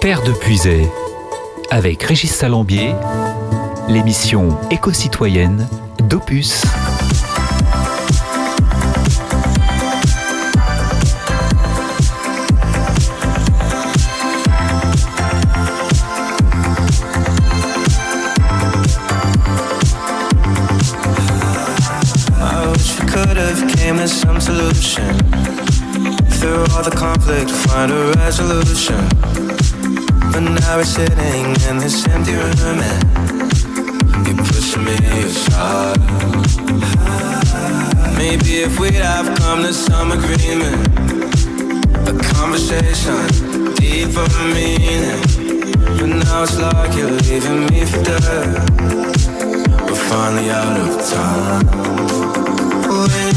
[0.00, 0.86] Terre de Puisay,
[1.70, 2.94] avec Régis Salambier,
[3.88, 5.66] l'émission éco-citoyenne
[6.08, 6.62] d'Opus.
[23.26, 25.12] Could have came to some solution.
[26.38, 29.02] Through all the conflict, find a resolution.
[30.32, 34.96] But now we're sitting in this empty room and you're pushing me
[35.26, 35.98] aside.
[38.16, 40.80] Maybe if we'd have come to some agreement,
[42.10, 43.18] a conversation
[43.74, 45.20] deep of meaning.
[45.98, 48.48] But now it's like you're leaving me for dead.
[49.86, 51.95] We're finally out of time.
[52.88, 53.35] When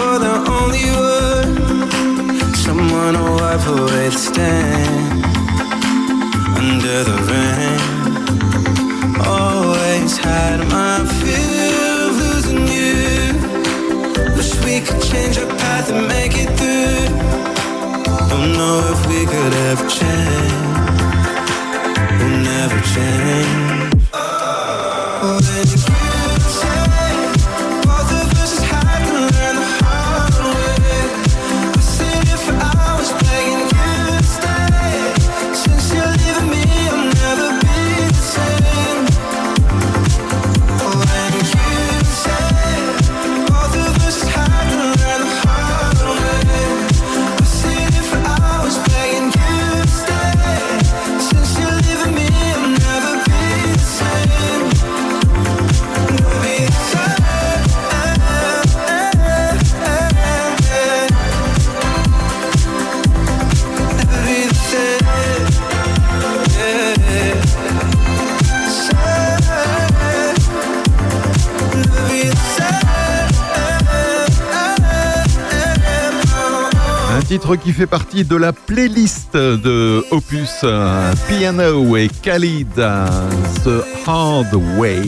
[0.00, 2.54] for the only one.
[2.64, 5.22] Someone to wipe away the stain
[6.60, 7.80] under the rain.
[9.36, 11.72] Always had my fear
[12.04, 12.94] of losing you.
[14.36, 17.06] Wish we could change our path and make it through.
[18.30, 20.90] Don't know if we could ever change.
[22.18, 24.00] We'll never change.
[25.22, 25.89] When
[77.56, 80.64] qui fait partie de la playlist de Opus
[81.28, 85.02] Piano et Khalid, The Hard Way.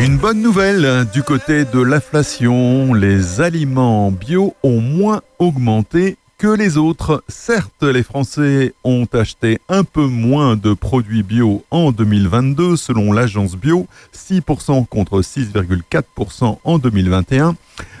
[0.00, 6.46] Une bonne nouvelle euh, du côté de l'inflation, les aliments bio ont moins augmenté que
[6.46, 7.24] les autres.
[7.26, 13.56] Certes, les Français ont acheté un peu moins de produits bio en 2022 selon l'agence
[13.56, 17.56] bio, 6% contre 6,4% en 2021.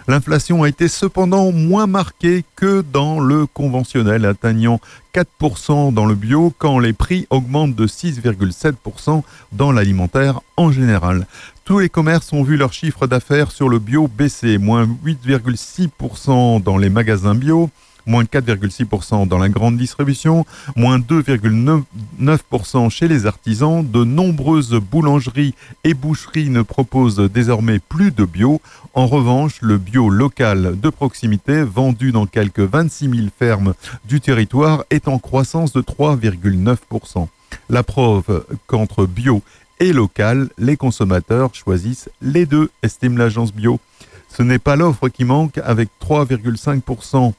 [0.08, 4.80] L'inflation a été cependant moins marquée que dans le conventionnel, atteignant
[5.14, 11.26] 4% dans le bio quand les prix augmentent de 6,7% dans l'alimentaire en général.
[11.68, 16.78] Tous les commerces ont vu leur chiffre d'affaires sur le bio baisser, moins 8,6% dans
[16.78, 17.68] les magasins bio,
[18.06, 20.46] moins 4,6% dans la grande distribution,
[20.76, 23.86] moins 2,9% chez les artisans.
[23.86, 25.54] De nombreuses boulangeries
[25.84, 28.62] et boucheries ne proposent désormais plus de bio.
[28.94, 33.74] En revanche, le bio local de proximité, vendu dans quelques 26 000 fermes
[34.06, 37.28] du territoire, est en croissance de 3,9%.
[37.70, 39.42] La preuve qu'entre bio
[39.80, 43.80] et local, les consommateurs choisissent les deux, estime l'agence bio.
[44.28, 47.32] Ce n'est pas l'offre qui manque avec 3,5%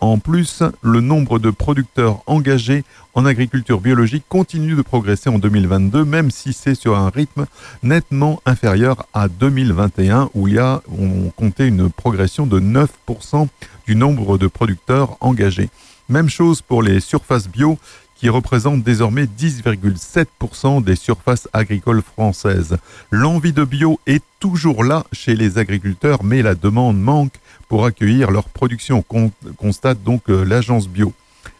[0.00, 2.84] en plus, le nombre de producteurs engagés
[3.14, 7.46] en agriculture biologique continue de progresser en 2022, même si c'est sur un rythme
[7.82, 13.48] nettement inférieur à 2021, où il y a, on comptait une progression de 9%
[13.86, 15.68] du nombre de producteurs engagés.
[16.08, 17.76] Même chose pour les surfaces bio,
[18.18, 22.76] qui représentent désormais 10,7% des surfaces agricoles françaises.
[23.10, 27.34] L'envie de bio est toujours là chez les agriculteurs, mais la demande manque
[27.68, 31.12] pour accueillir leur production, con- constate donc euh, l'agence bio.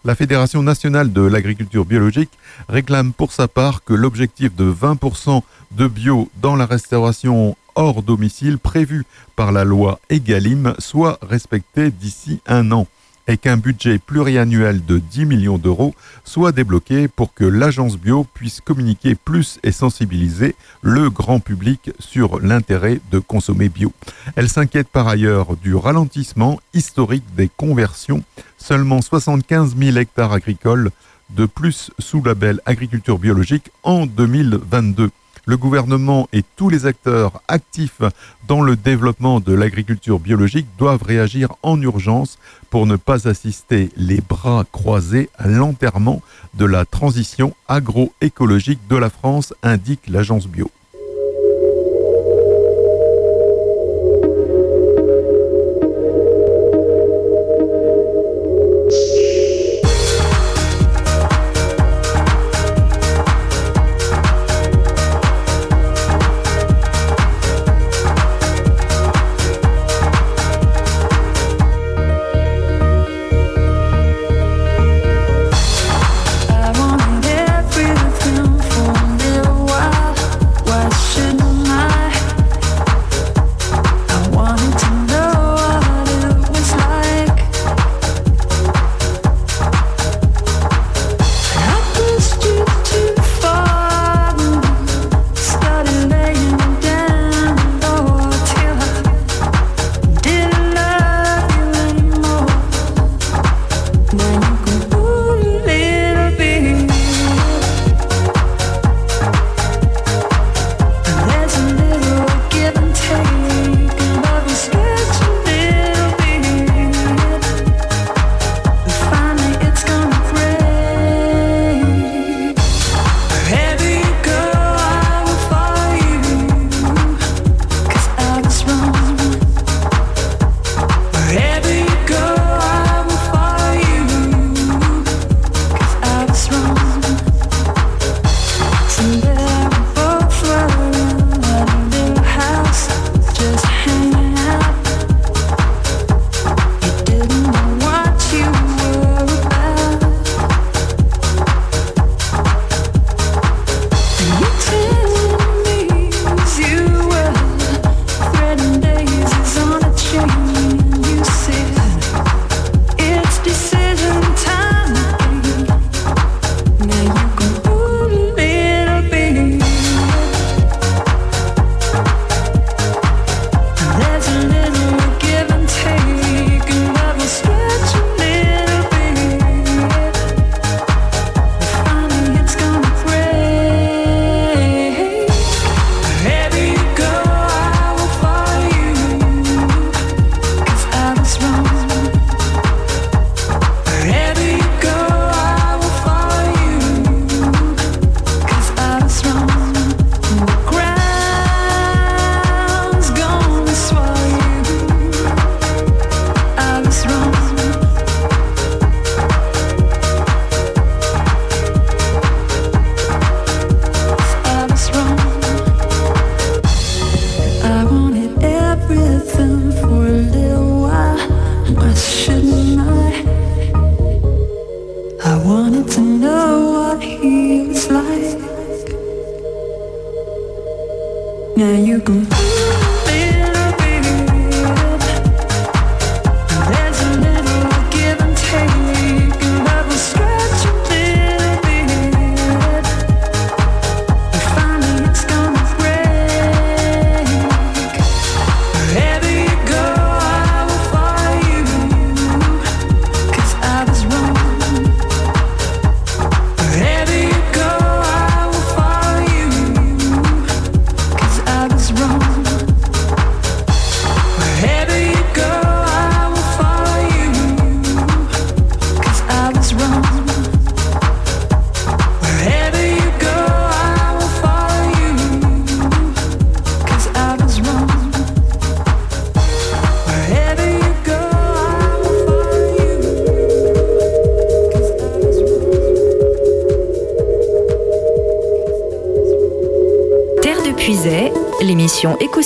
[0.04, 2.30] La Fédération nationale de l'agriculture biologique
[2.68, 5.42] réclame pour sa part que l'objectif de 20%
[5.72, 9.04] de bio dans la restauration hors domicile prévu
[9.36, 12.86] par la loi Egalim soit respecté d'ici un an
[13.28, 18.60] et qu'un budget pluriannuel de 10 millions d'euros soit débloqué pour que l'agence bio puisse
[18.60, 23.92] communiquer plus et sensibiliser le grand public sur l'intérêt de consommer bio.
[24.34, 28.24] Elle s'inquiète par ailleurs du ralentissement historique des conversions.
[28.56, 30.90] Seulement 75 000 hectares agricoles
[31.30, 35.10] de plus sous label agriculture biologique en 2022.
[35.48, 38.02] Le gouvernement et tous les acteurs actifs
[38.46, 42.38] dans le développement de l'agriculture biologique doivent réagir en urgence
[42.68, 46.20] pour ne pas assister les bras croisés à l'enterrement
[46.52, 50.70] de la transition agroécologique de la France, indique l'agence bio.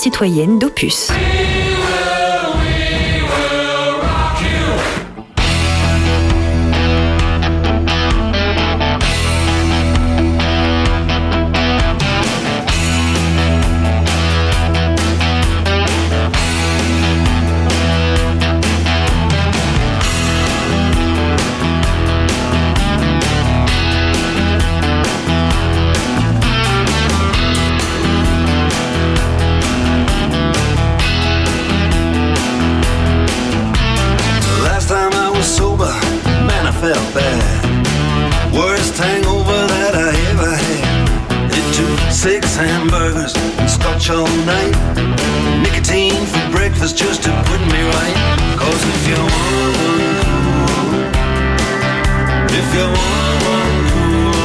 [0.03, 1.13] Éco-citoyenne d'Opus.
[42.23, 44.77] Six hamburgers and scotch all night.
[45.61, 48.17] Nicotine for breakfast just to put me right.
[48.57, 51.03] Cause if you want one cool,
[52.61, 54.39] if you want one cool,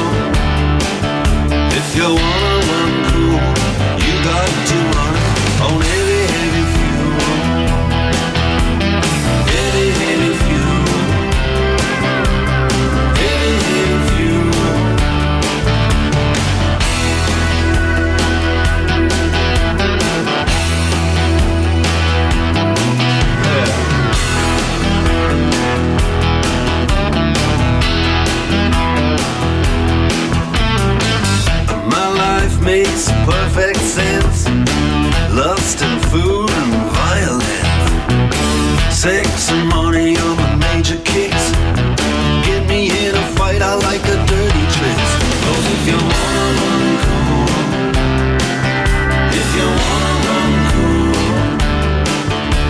[1.78, 2.57] if you want
[32.98, 34.48] makes perfect sense.
[35.32, 37.46] Lust and food and violence.
[38.92, 41.52] Sex and money are my major kicks.
[42.48, 45.12] Get me in a fight, I like a dirty tricks.
[45.44, 47.48] Cause if you wanna run cool,
[49.42, 51.14] if you wanna run cool,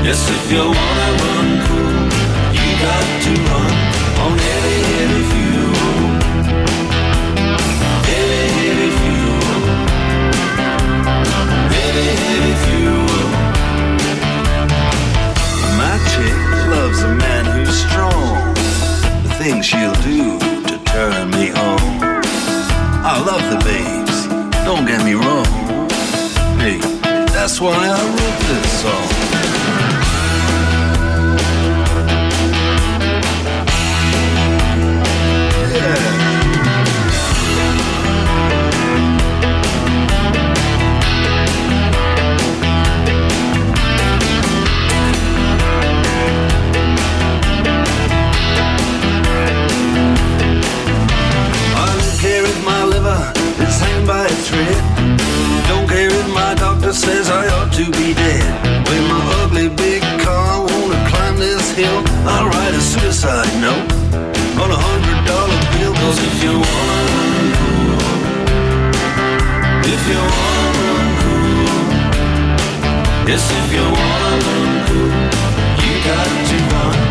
[0.06, 2.00] yes, if you wanna run cool,
[2.58, 3.57] you got to run
[19.50, 20.38] things she'll do
[20.68, 21.80] to turn me on.
[23.14, 24.28] I love the babes,
[24.66, 25.46] don't get me wrong.
[26.60, 26.80] Hey,
[27.32, 29.97] that's why I wrote this song.
[54.58, 54.78] Thread.
[55.68, 58.46] Don't care if my doctor says I ought to be dead.
[58.88, 62.02] With my ugly big car, wanna climb this hill.
[62.26, 63.88] I'll write a suicide note
[64.62, 65.94] on a hundred dollar bill.
[66.02, 68.00] Cause if you wanna run cool,
[69.94, 71.76] if you wanna run cool,
[73.30, 75.12] yes, if you wanna run cool,
[75.84, 77.07] you got to run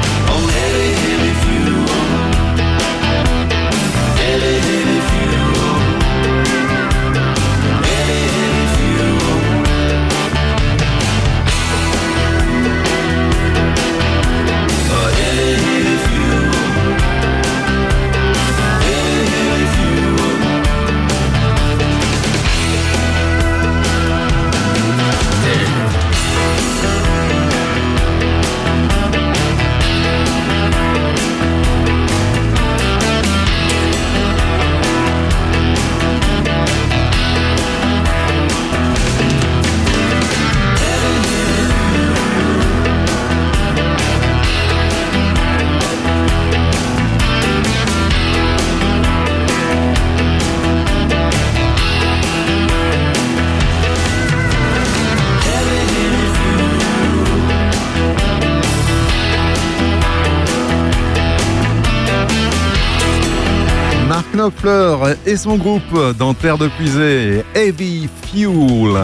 [64.47, 69.03] Knopfler et son groupe dans Terre de Puisée, Heavy Fuel.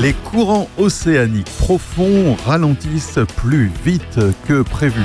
[0.00, 4.18] Les courants océaniques profonds ralentissent plus vite
[4.48, 5.02] que prévu.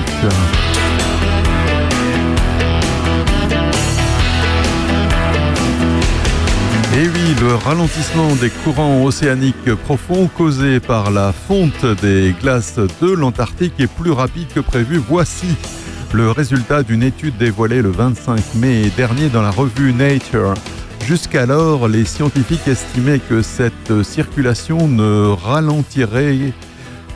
[6.96, 13.12] Et oui, le ralentissement des courants océaniques profonds causé par la fonte des glaces de
[13.12, 14.98] l'Antarctique est plus rapide que prévu.
[14.98, 15.48] Voici
[16.14, 20.54] le résultat d'une étude dévoilée le 25 mai dernier dans la revue Nature.
[21.06, 26.54] Jusqu'alors, les scientifiques estimaient que cette circulation ne ralentirait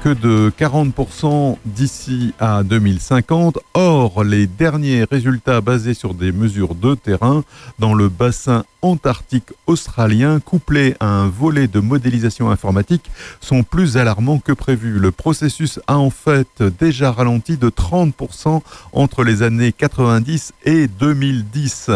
[0.04, 3.58] que de 40% d'ici à 2050.
[3.74, 7.46] Or, les derniers résultats basés sur des mesures de terrain
[7.80, 13.10] dans le bassin antarctique australien, couplés à un volet de modélisation informatique,
[13.40, 15.00] sont plus alarmants que prévu.
[15.00, 18.62] Le processus a en fait déjà ralenti de 30%
[18.92, 21.92] entre les années 90 et 2010.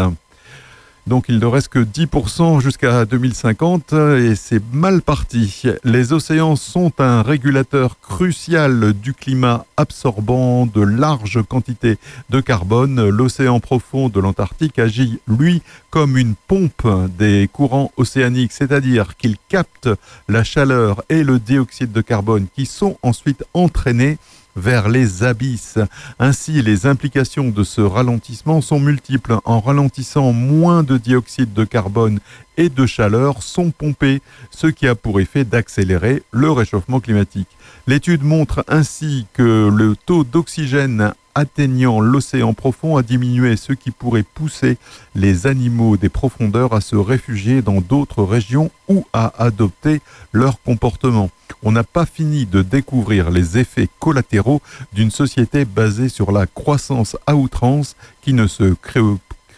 [1.08, 5.64] Donc il ne reste que 10% jusqu'à 2050 et c'est mal parti.
[5.86, 11.98] Les océans sont un régulateur crucial du climat absorbant de larges quantités
[12.30, 13.08] de carbone.
[13.08, 15.62] L'océan profond de l'Antarctique agit, lui,
[15.92, 16.86] comme une pompe
[17.18, 19.90] des courants océaniques, c'est-à-dire qu'il capte
[20.28, 24.18] la chaleur et le dioxyde de carbone qui sont ensuite entraînés
[24.58, 25.80] vers les abysses.
[26.20, 29.38] Ainsi, les implications de ce ralentissement sont multiples.
[29.46, 32.20] En ralentissant, moins de dioxyde de carbone
[32.58, 34.22] et de chaleur sont pompés,
[34.52, 37.48] ce qui a pour effet d'accélérer le réchauffement climatique.
[37.86, 44.24] L'étude montre ainsi que le taux d'oxygène atteignant l'océan profond a diminué, ce qui pourrait
[44.24, 44.78] pousser
[45.14, 50.02] les animaux des profondeurs à se réfugier dans d'autres régions ou à adopter
[50.34, 51.30] leur comportement.
[51.62, 57.16] On n'a pas fini de découvrir les effets collatéraux d'une société basée sur la croissance
[57.28, 58.76] à outrance qui ne se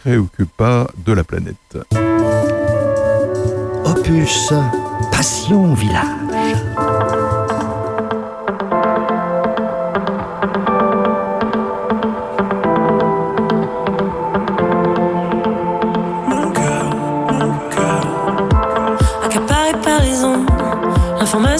[0.02, 1.78] préoccupe pas de la planète.
[3.86, 4.52] Opus
[5.10, 6.69] Passion Village.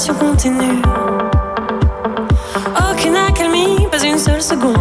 [0.08, 0.80] Continue.
[2.90, 4.76] Aucune accalmie, pas une seule seconde.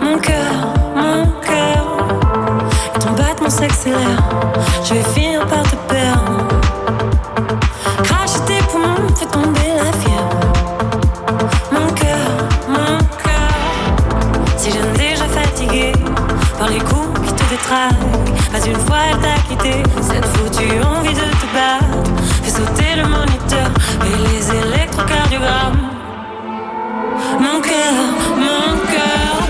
[0.00, 0.52] Mon cœur,
[0.94, 1.86] mon cœur,
[2.94, 4.22] et ton battement s'accélère.
[4.84, 6.48] Je vais finir par te perdre.
[8.04, 10.40] Cracher tes poumons, fait tomber la fièvre.
[11.72, 12.28] Mon cœur,
[12.68, 13.52] mon cœur,
[14.58, 15.92] si je déjà fatigué
[16.58, 18.52] par les coups qui te détraquent.
[18.52, 21.05] Pas une fois elle t'a quitté, cette foutue envie
[25.36, 25.90] électrocardiogrammes.
[27.40, 27.94] Mon cœur,
[28.36, 29.45] mon cœur.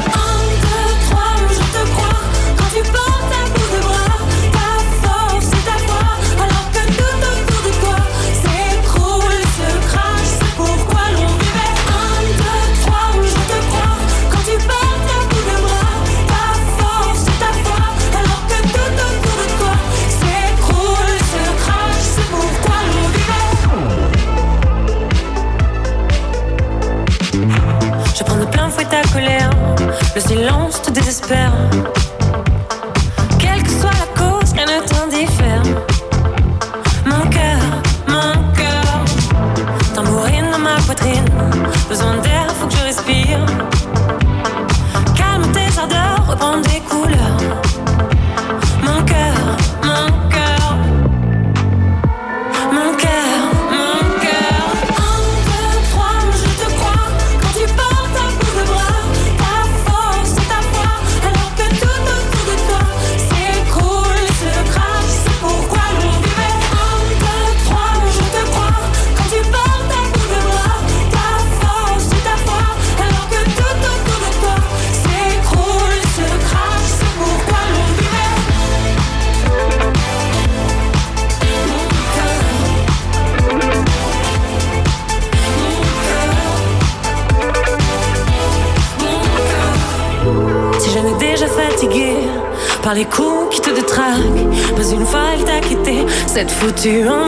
[96.66, 97.25] Cette foutue envie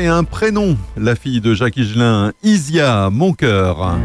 [0.00, 3.98] un prénom, la fille de Jacques Higelin, Isia, mon cœur.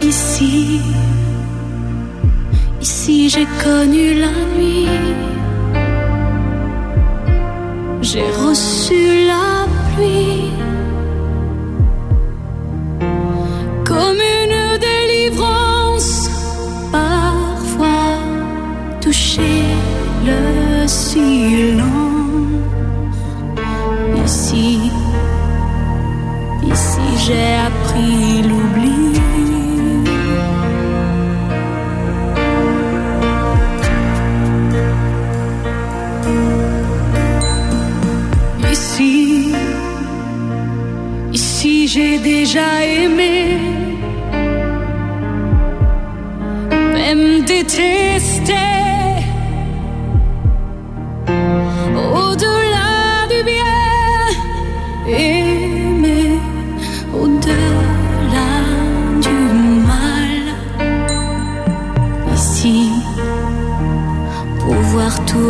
[0.00, 0.80] Ici,
[2.80, 4.88] ici j'ai connu la nuit,
[8.00, 10.52] j'ai reçu la pluie.
[13.84, 15.67] Comme une délivrance.
[21.08, 21.88] silence.
[24.24, 24.78] Ici,
[26.72, 28.98] ici j'ai appris l'oubli.
[38.70, 39.52] Ici,
[41.32, 43.67] ici j'ai déjà aimé.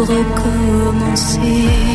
[0.08, 1.87] recommencer.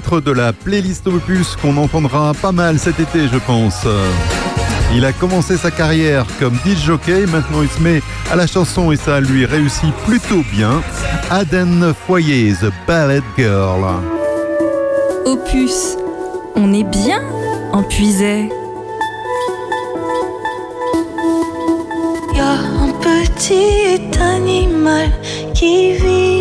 [0.00, 3.86] titre de la playlist Opus qu'on entendra pas mal cet été, je pense.
[4.94, 8.92] Il a commencé sa carrière comme disc jockey, maintenant il se met à la chanson
[8.92, 10.82] et ça lui réussit plutôt bien.
[11.30, 13.86] Aden Foyer, The Ballet Girl.
[15.24, 15.96] Opus,
[16.56, 17.22] on est bien
[17.72, 18.50] en puisait.
[22.34, 22.52] Y a
[22.84, 25.10] un petit animal
[25.54, 26.35] qui vit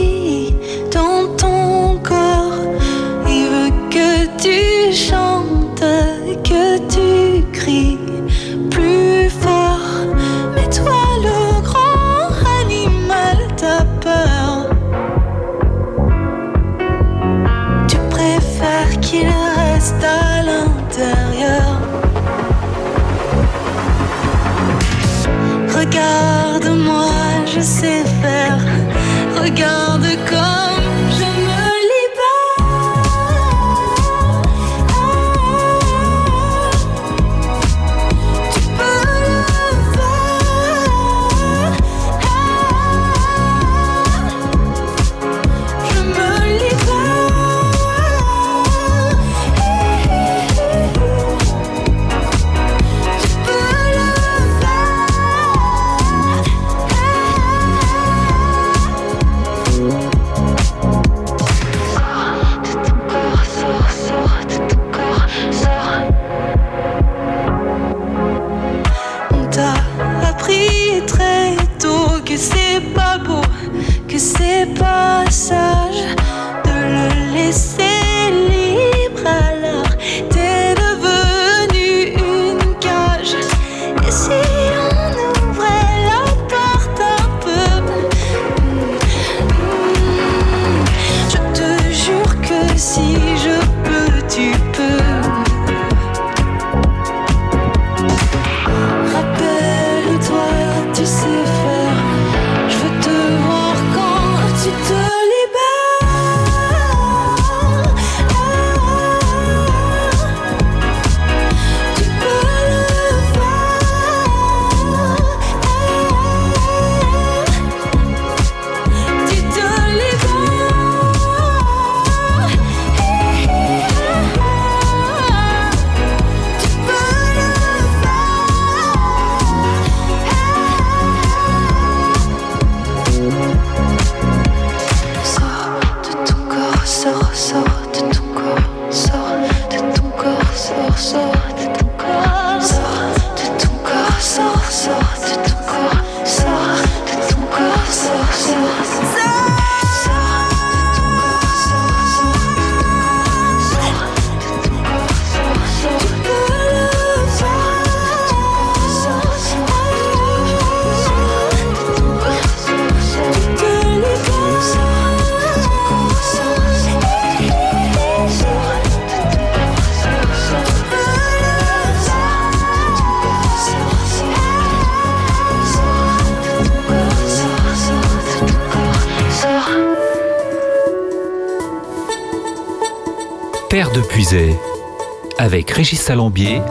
[186.06, 186.61] Salambier,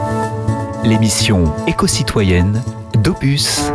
[0.85, 2.63] l'émission éco-citoyenne
[3.03, 3.69] d'Opus.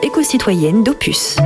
[0.00, 1.36] Éco-citoyenne d'Opus.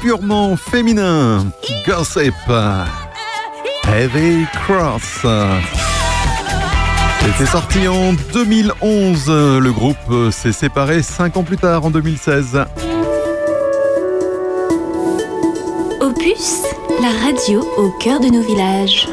[0.00, 1.46] purement féminin.
[1.86, 2.34] Gossip.
[3.84, 5.26] Heavy Cross.
[7.20, 9.28] C'était sorti en 2011.
[9.28, 12.64] Le groupe s'est séparé 5 ans plus tard, en 2016.
[16.00, 16.62] Opus,
[17.00, 19.08] la radio au cœur de nos villages.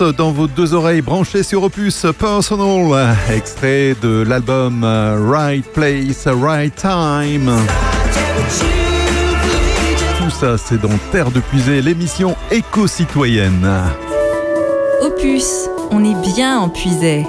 [0.00, 6.74] Dans vos deux oreilles branchées sur Opus Personal, extrait de l'album euh, Right Place, Right
[6.74, 7.50] Time.
[10.16, 13.68] Tout ça, c'est dans Terre de Puisée, l'émission éco-citoyenne.
[15.02, 17.26] Opus, on est bien en Puisée.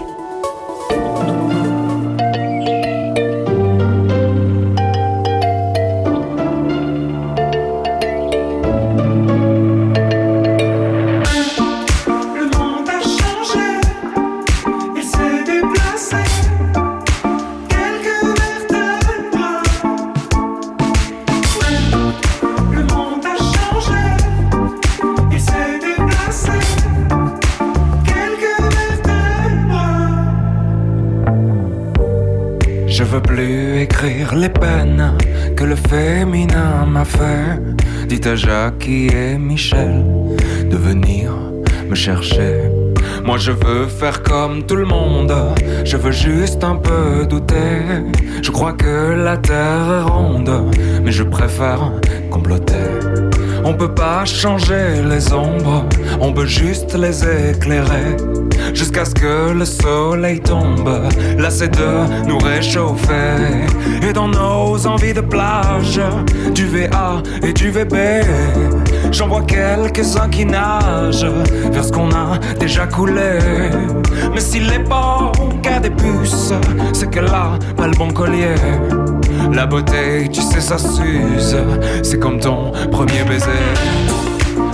[38.81, 40.03] qui est Michel
[40.69, 41.31] de venir
[41.87, 42.63] me chercher.
[43.23, 45.33] Moi je veux faire comme tout le monde,
[45.85, 47.73] je veux juste un peu douter.
[48.41, 50.51] Je crois que la terre est ronde,
[51.03, 51.91] mais je préfère
[52.31, 52.87] comploter.
[53.63, 55.85] On peut pas changer les ombres,
[56.19, 57.17] on peut juste les
[57.51, 58.17] éclairer
[58.73, 60.89] jusqu'à ce que le soleil tombe.
[61.37, 63.67] Lassé de nous réchauffer
[64.07, 65.99] et dans nos envies de plage,
[66.53, 67.95] du VA et du VB.
[69.11, 71.25] J'en vois quelques-uns qui nagent
[71.71, 73.39] vers ce qu'on a déjà coulé.
[74.33, 76.53] Mais si les banques a des puces,
[76.93, 78.55] c'est que là, pas le bon collier.
[79.51, 81.57] La beauté, tu sais, ça s'use.
[82.03, 83.47] C'est comme ton premier baiser.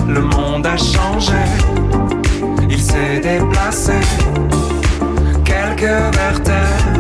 [0.08, 1.34] Le monde a changé
[2.88, 4.00] s'est déplacé.
[5.44, 6.97] Quelques vertèbres.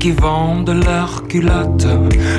[0.00, 1.86] Qui vendent leurs culottes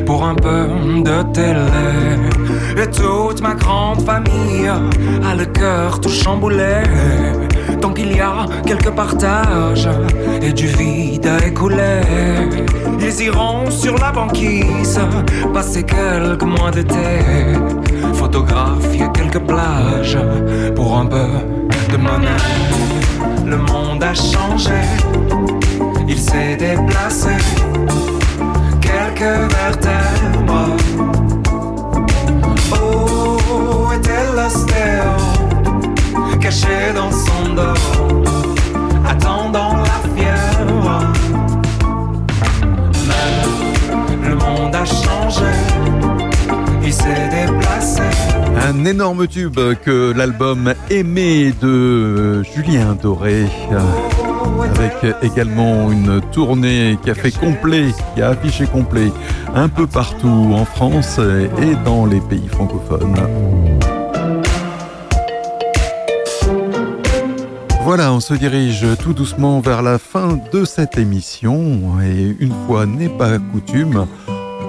[0.05, 0.67] pour un peu
[1.07, 2.81] de télé.
[2.81, 6.81] Et toute ma grande famille a le cœur tout chamboulé.
[7.79, 9.87] Tant qu'il y a quelques partages
[10.41, 12.01] et du vide à écouler,
[12.99, 14.99] ils iront sur la banquise
[15.53, 17.21] passer quelques mois d'été,
[18.13, 20.17] photographier quelques plages
[20.75, 21.27] pour un peu
[21.91, 22.47] de monnaie.
[23.45, 24.81] Le monde a changé,
[26.21, 27.35] s'est déplacé.
[28.79, 30.77] Quelques vertèbres.
[32.73, 35.09] Oh, était l'ostéo,
[36.39, 37.81] caché dans son dos,
[39.09, 41.01] attendant la fièvre?
[43.07, 45.51] Mais le monde a changé,
[46.83, 48.03] il s'est déplacé.
[48.69, 53.79] Un énorme tube que l'album Aimé de Julien Doré, euh,
[54.63, 59.11] avec également une tournée fait complet, qui a affiché complet
[59.53, 61.19] un peu partout en France
[61.61, 63.15] et dans les pays francophones.
[67.83, 72.85] Voilà, on se dirige tout doucement vers la fin de cette émission et une fois
[72.85, 74.05] n'est pas coutume,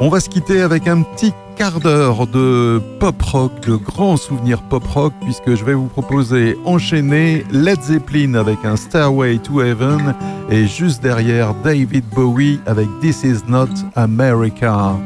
[0.02, 4.60] on va se quitter avec un petit quart d'heure de pop rock, de grands souvenirs
[4.60, 10.16] pop rock, puisque je vais vous proposer enchaîner Led Zeppelin avec un Stairway to Heaven
[10.50, 14.96] et juste derrière David Bowie avec This Is Not America.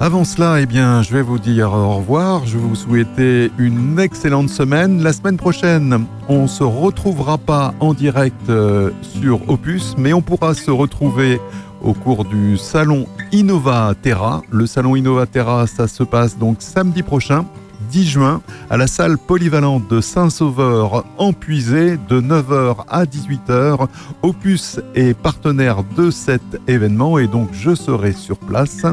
[0.00, 2.44] Avant cela, eh bien, je vais vous dire au revoir.
[2.46, 5.04] Je vais vous souhaiter une excellente semaine.
[5.04, 10.52] La semaine prochaine, on se retrouvera pas en direct euh, sur Opus, mais on pourra
[10.54, 11.40] se retrouver
[11.84, 14.42] au cours du salon Innova Terra.
[14.50, 17.44] Le salon Innova Terra, ça se passe donc samedi prochain.
[17.90, 23.86] 10 juin à la salle polyvalente de Saint-Sauveur en Puisée de 9h à 18h.
[24.22, 28.84] Opus est partenaire de cet événement et donc je serai sur place.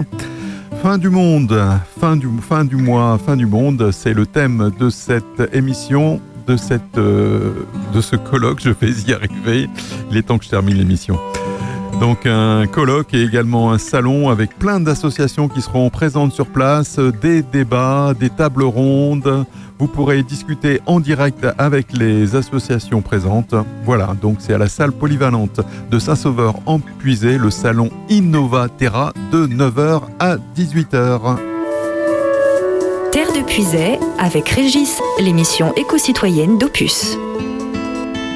[0.83, 1.59] Fin du monde,
[1.99, 6.55] fin du, fin mois, fin du monde, c'est le thème de cette émission, de,
[6.97, 7.51] euh,
[7.93, 8.61] de ce colloque.
[8.61, 9.69] Je vais y arriver.
[10.11, 11.17] Il est temps que je termine l'émission.
[12.01, 16.97] Donc un colloque et également un salon avec plein d'associations qui seront présentes sur place,
[16.97, 19.45] des débats, des tables rondes.
[19.77, 23.53] Vous pourrez discuter en direct avec les associations présentes.
[23.85, 25.61] Voilà, donc c'est à la salle polyvalente
[25.91, 31.37] de Saint-Sauveur en Puisée, le salon Innova Terra de 9h à 18h.
[33.11, 37.15] Terre de Puisay avec Régis, l'émission éco-citoyenne d'Opus.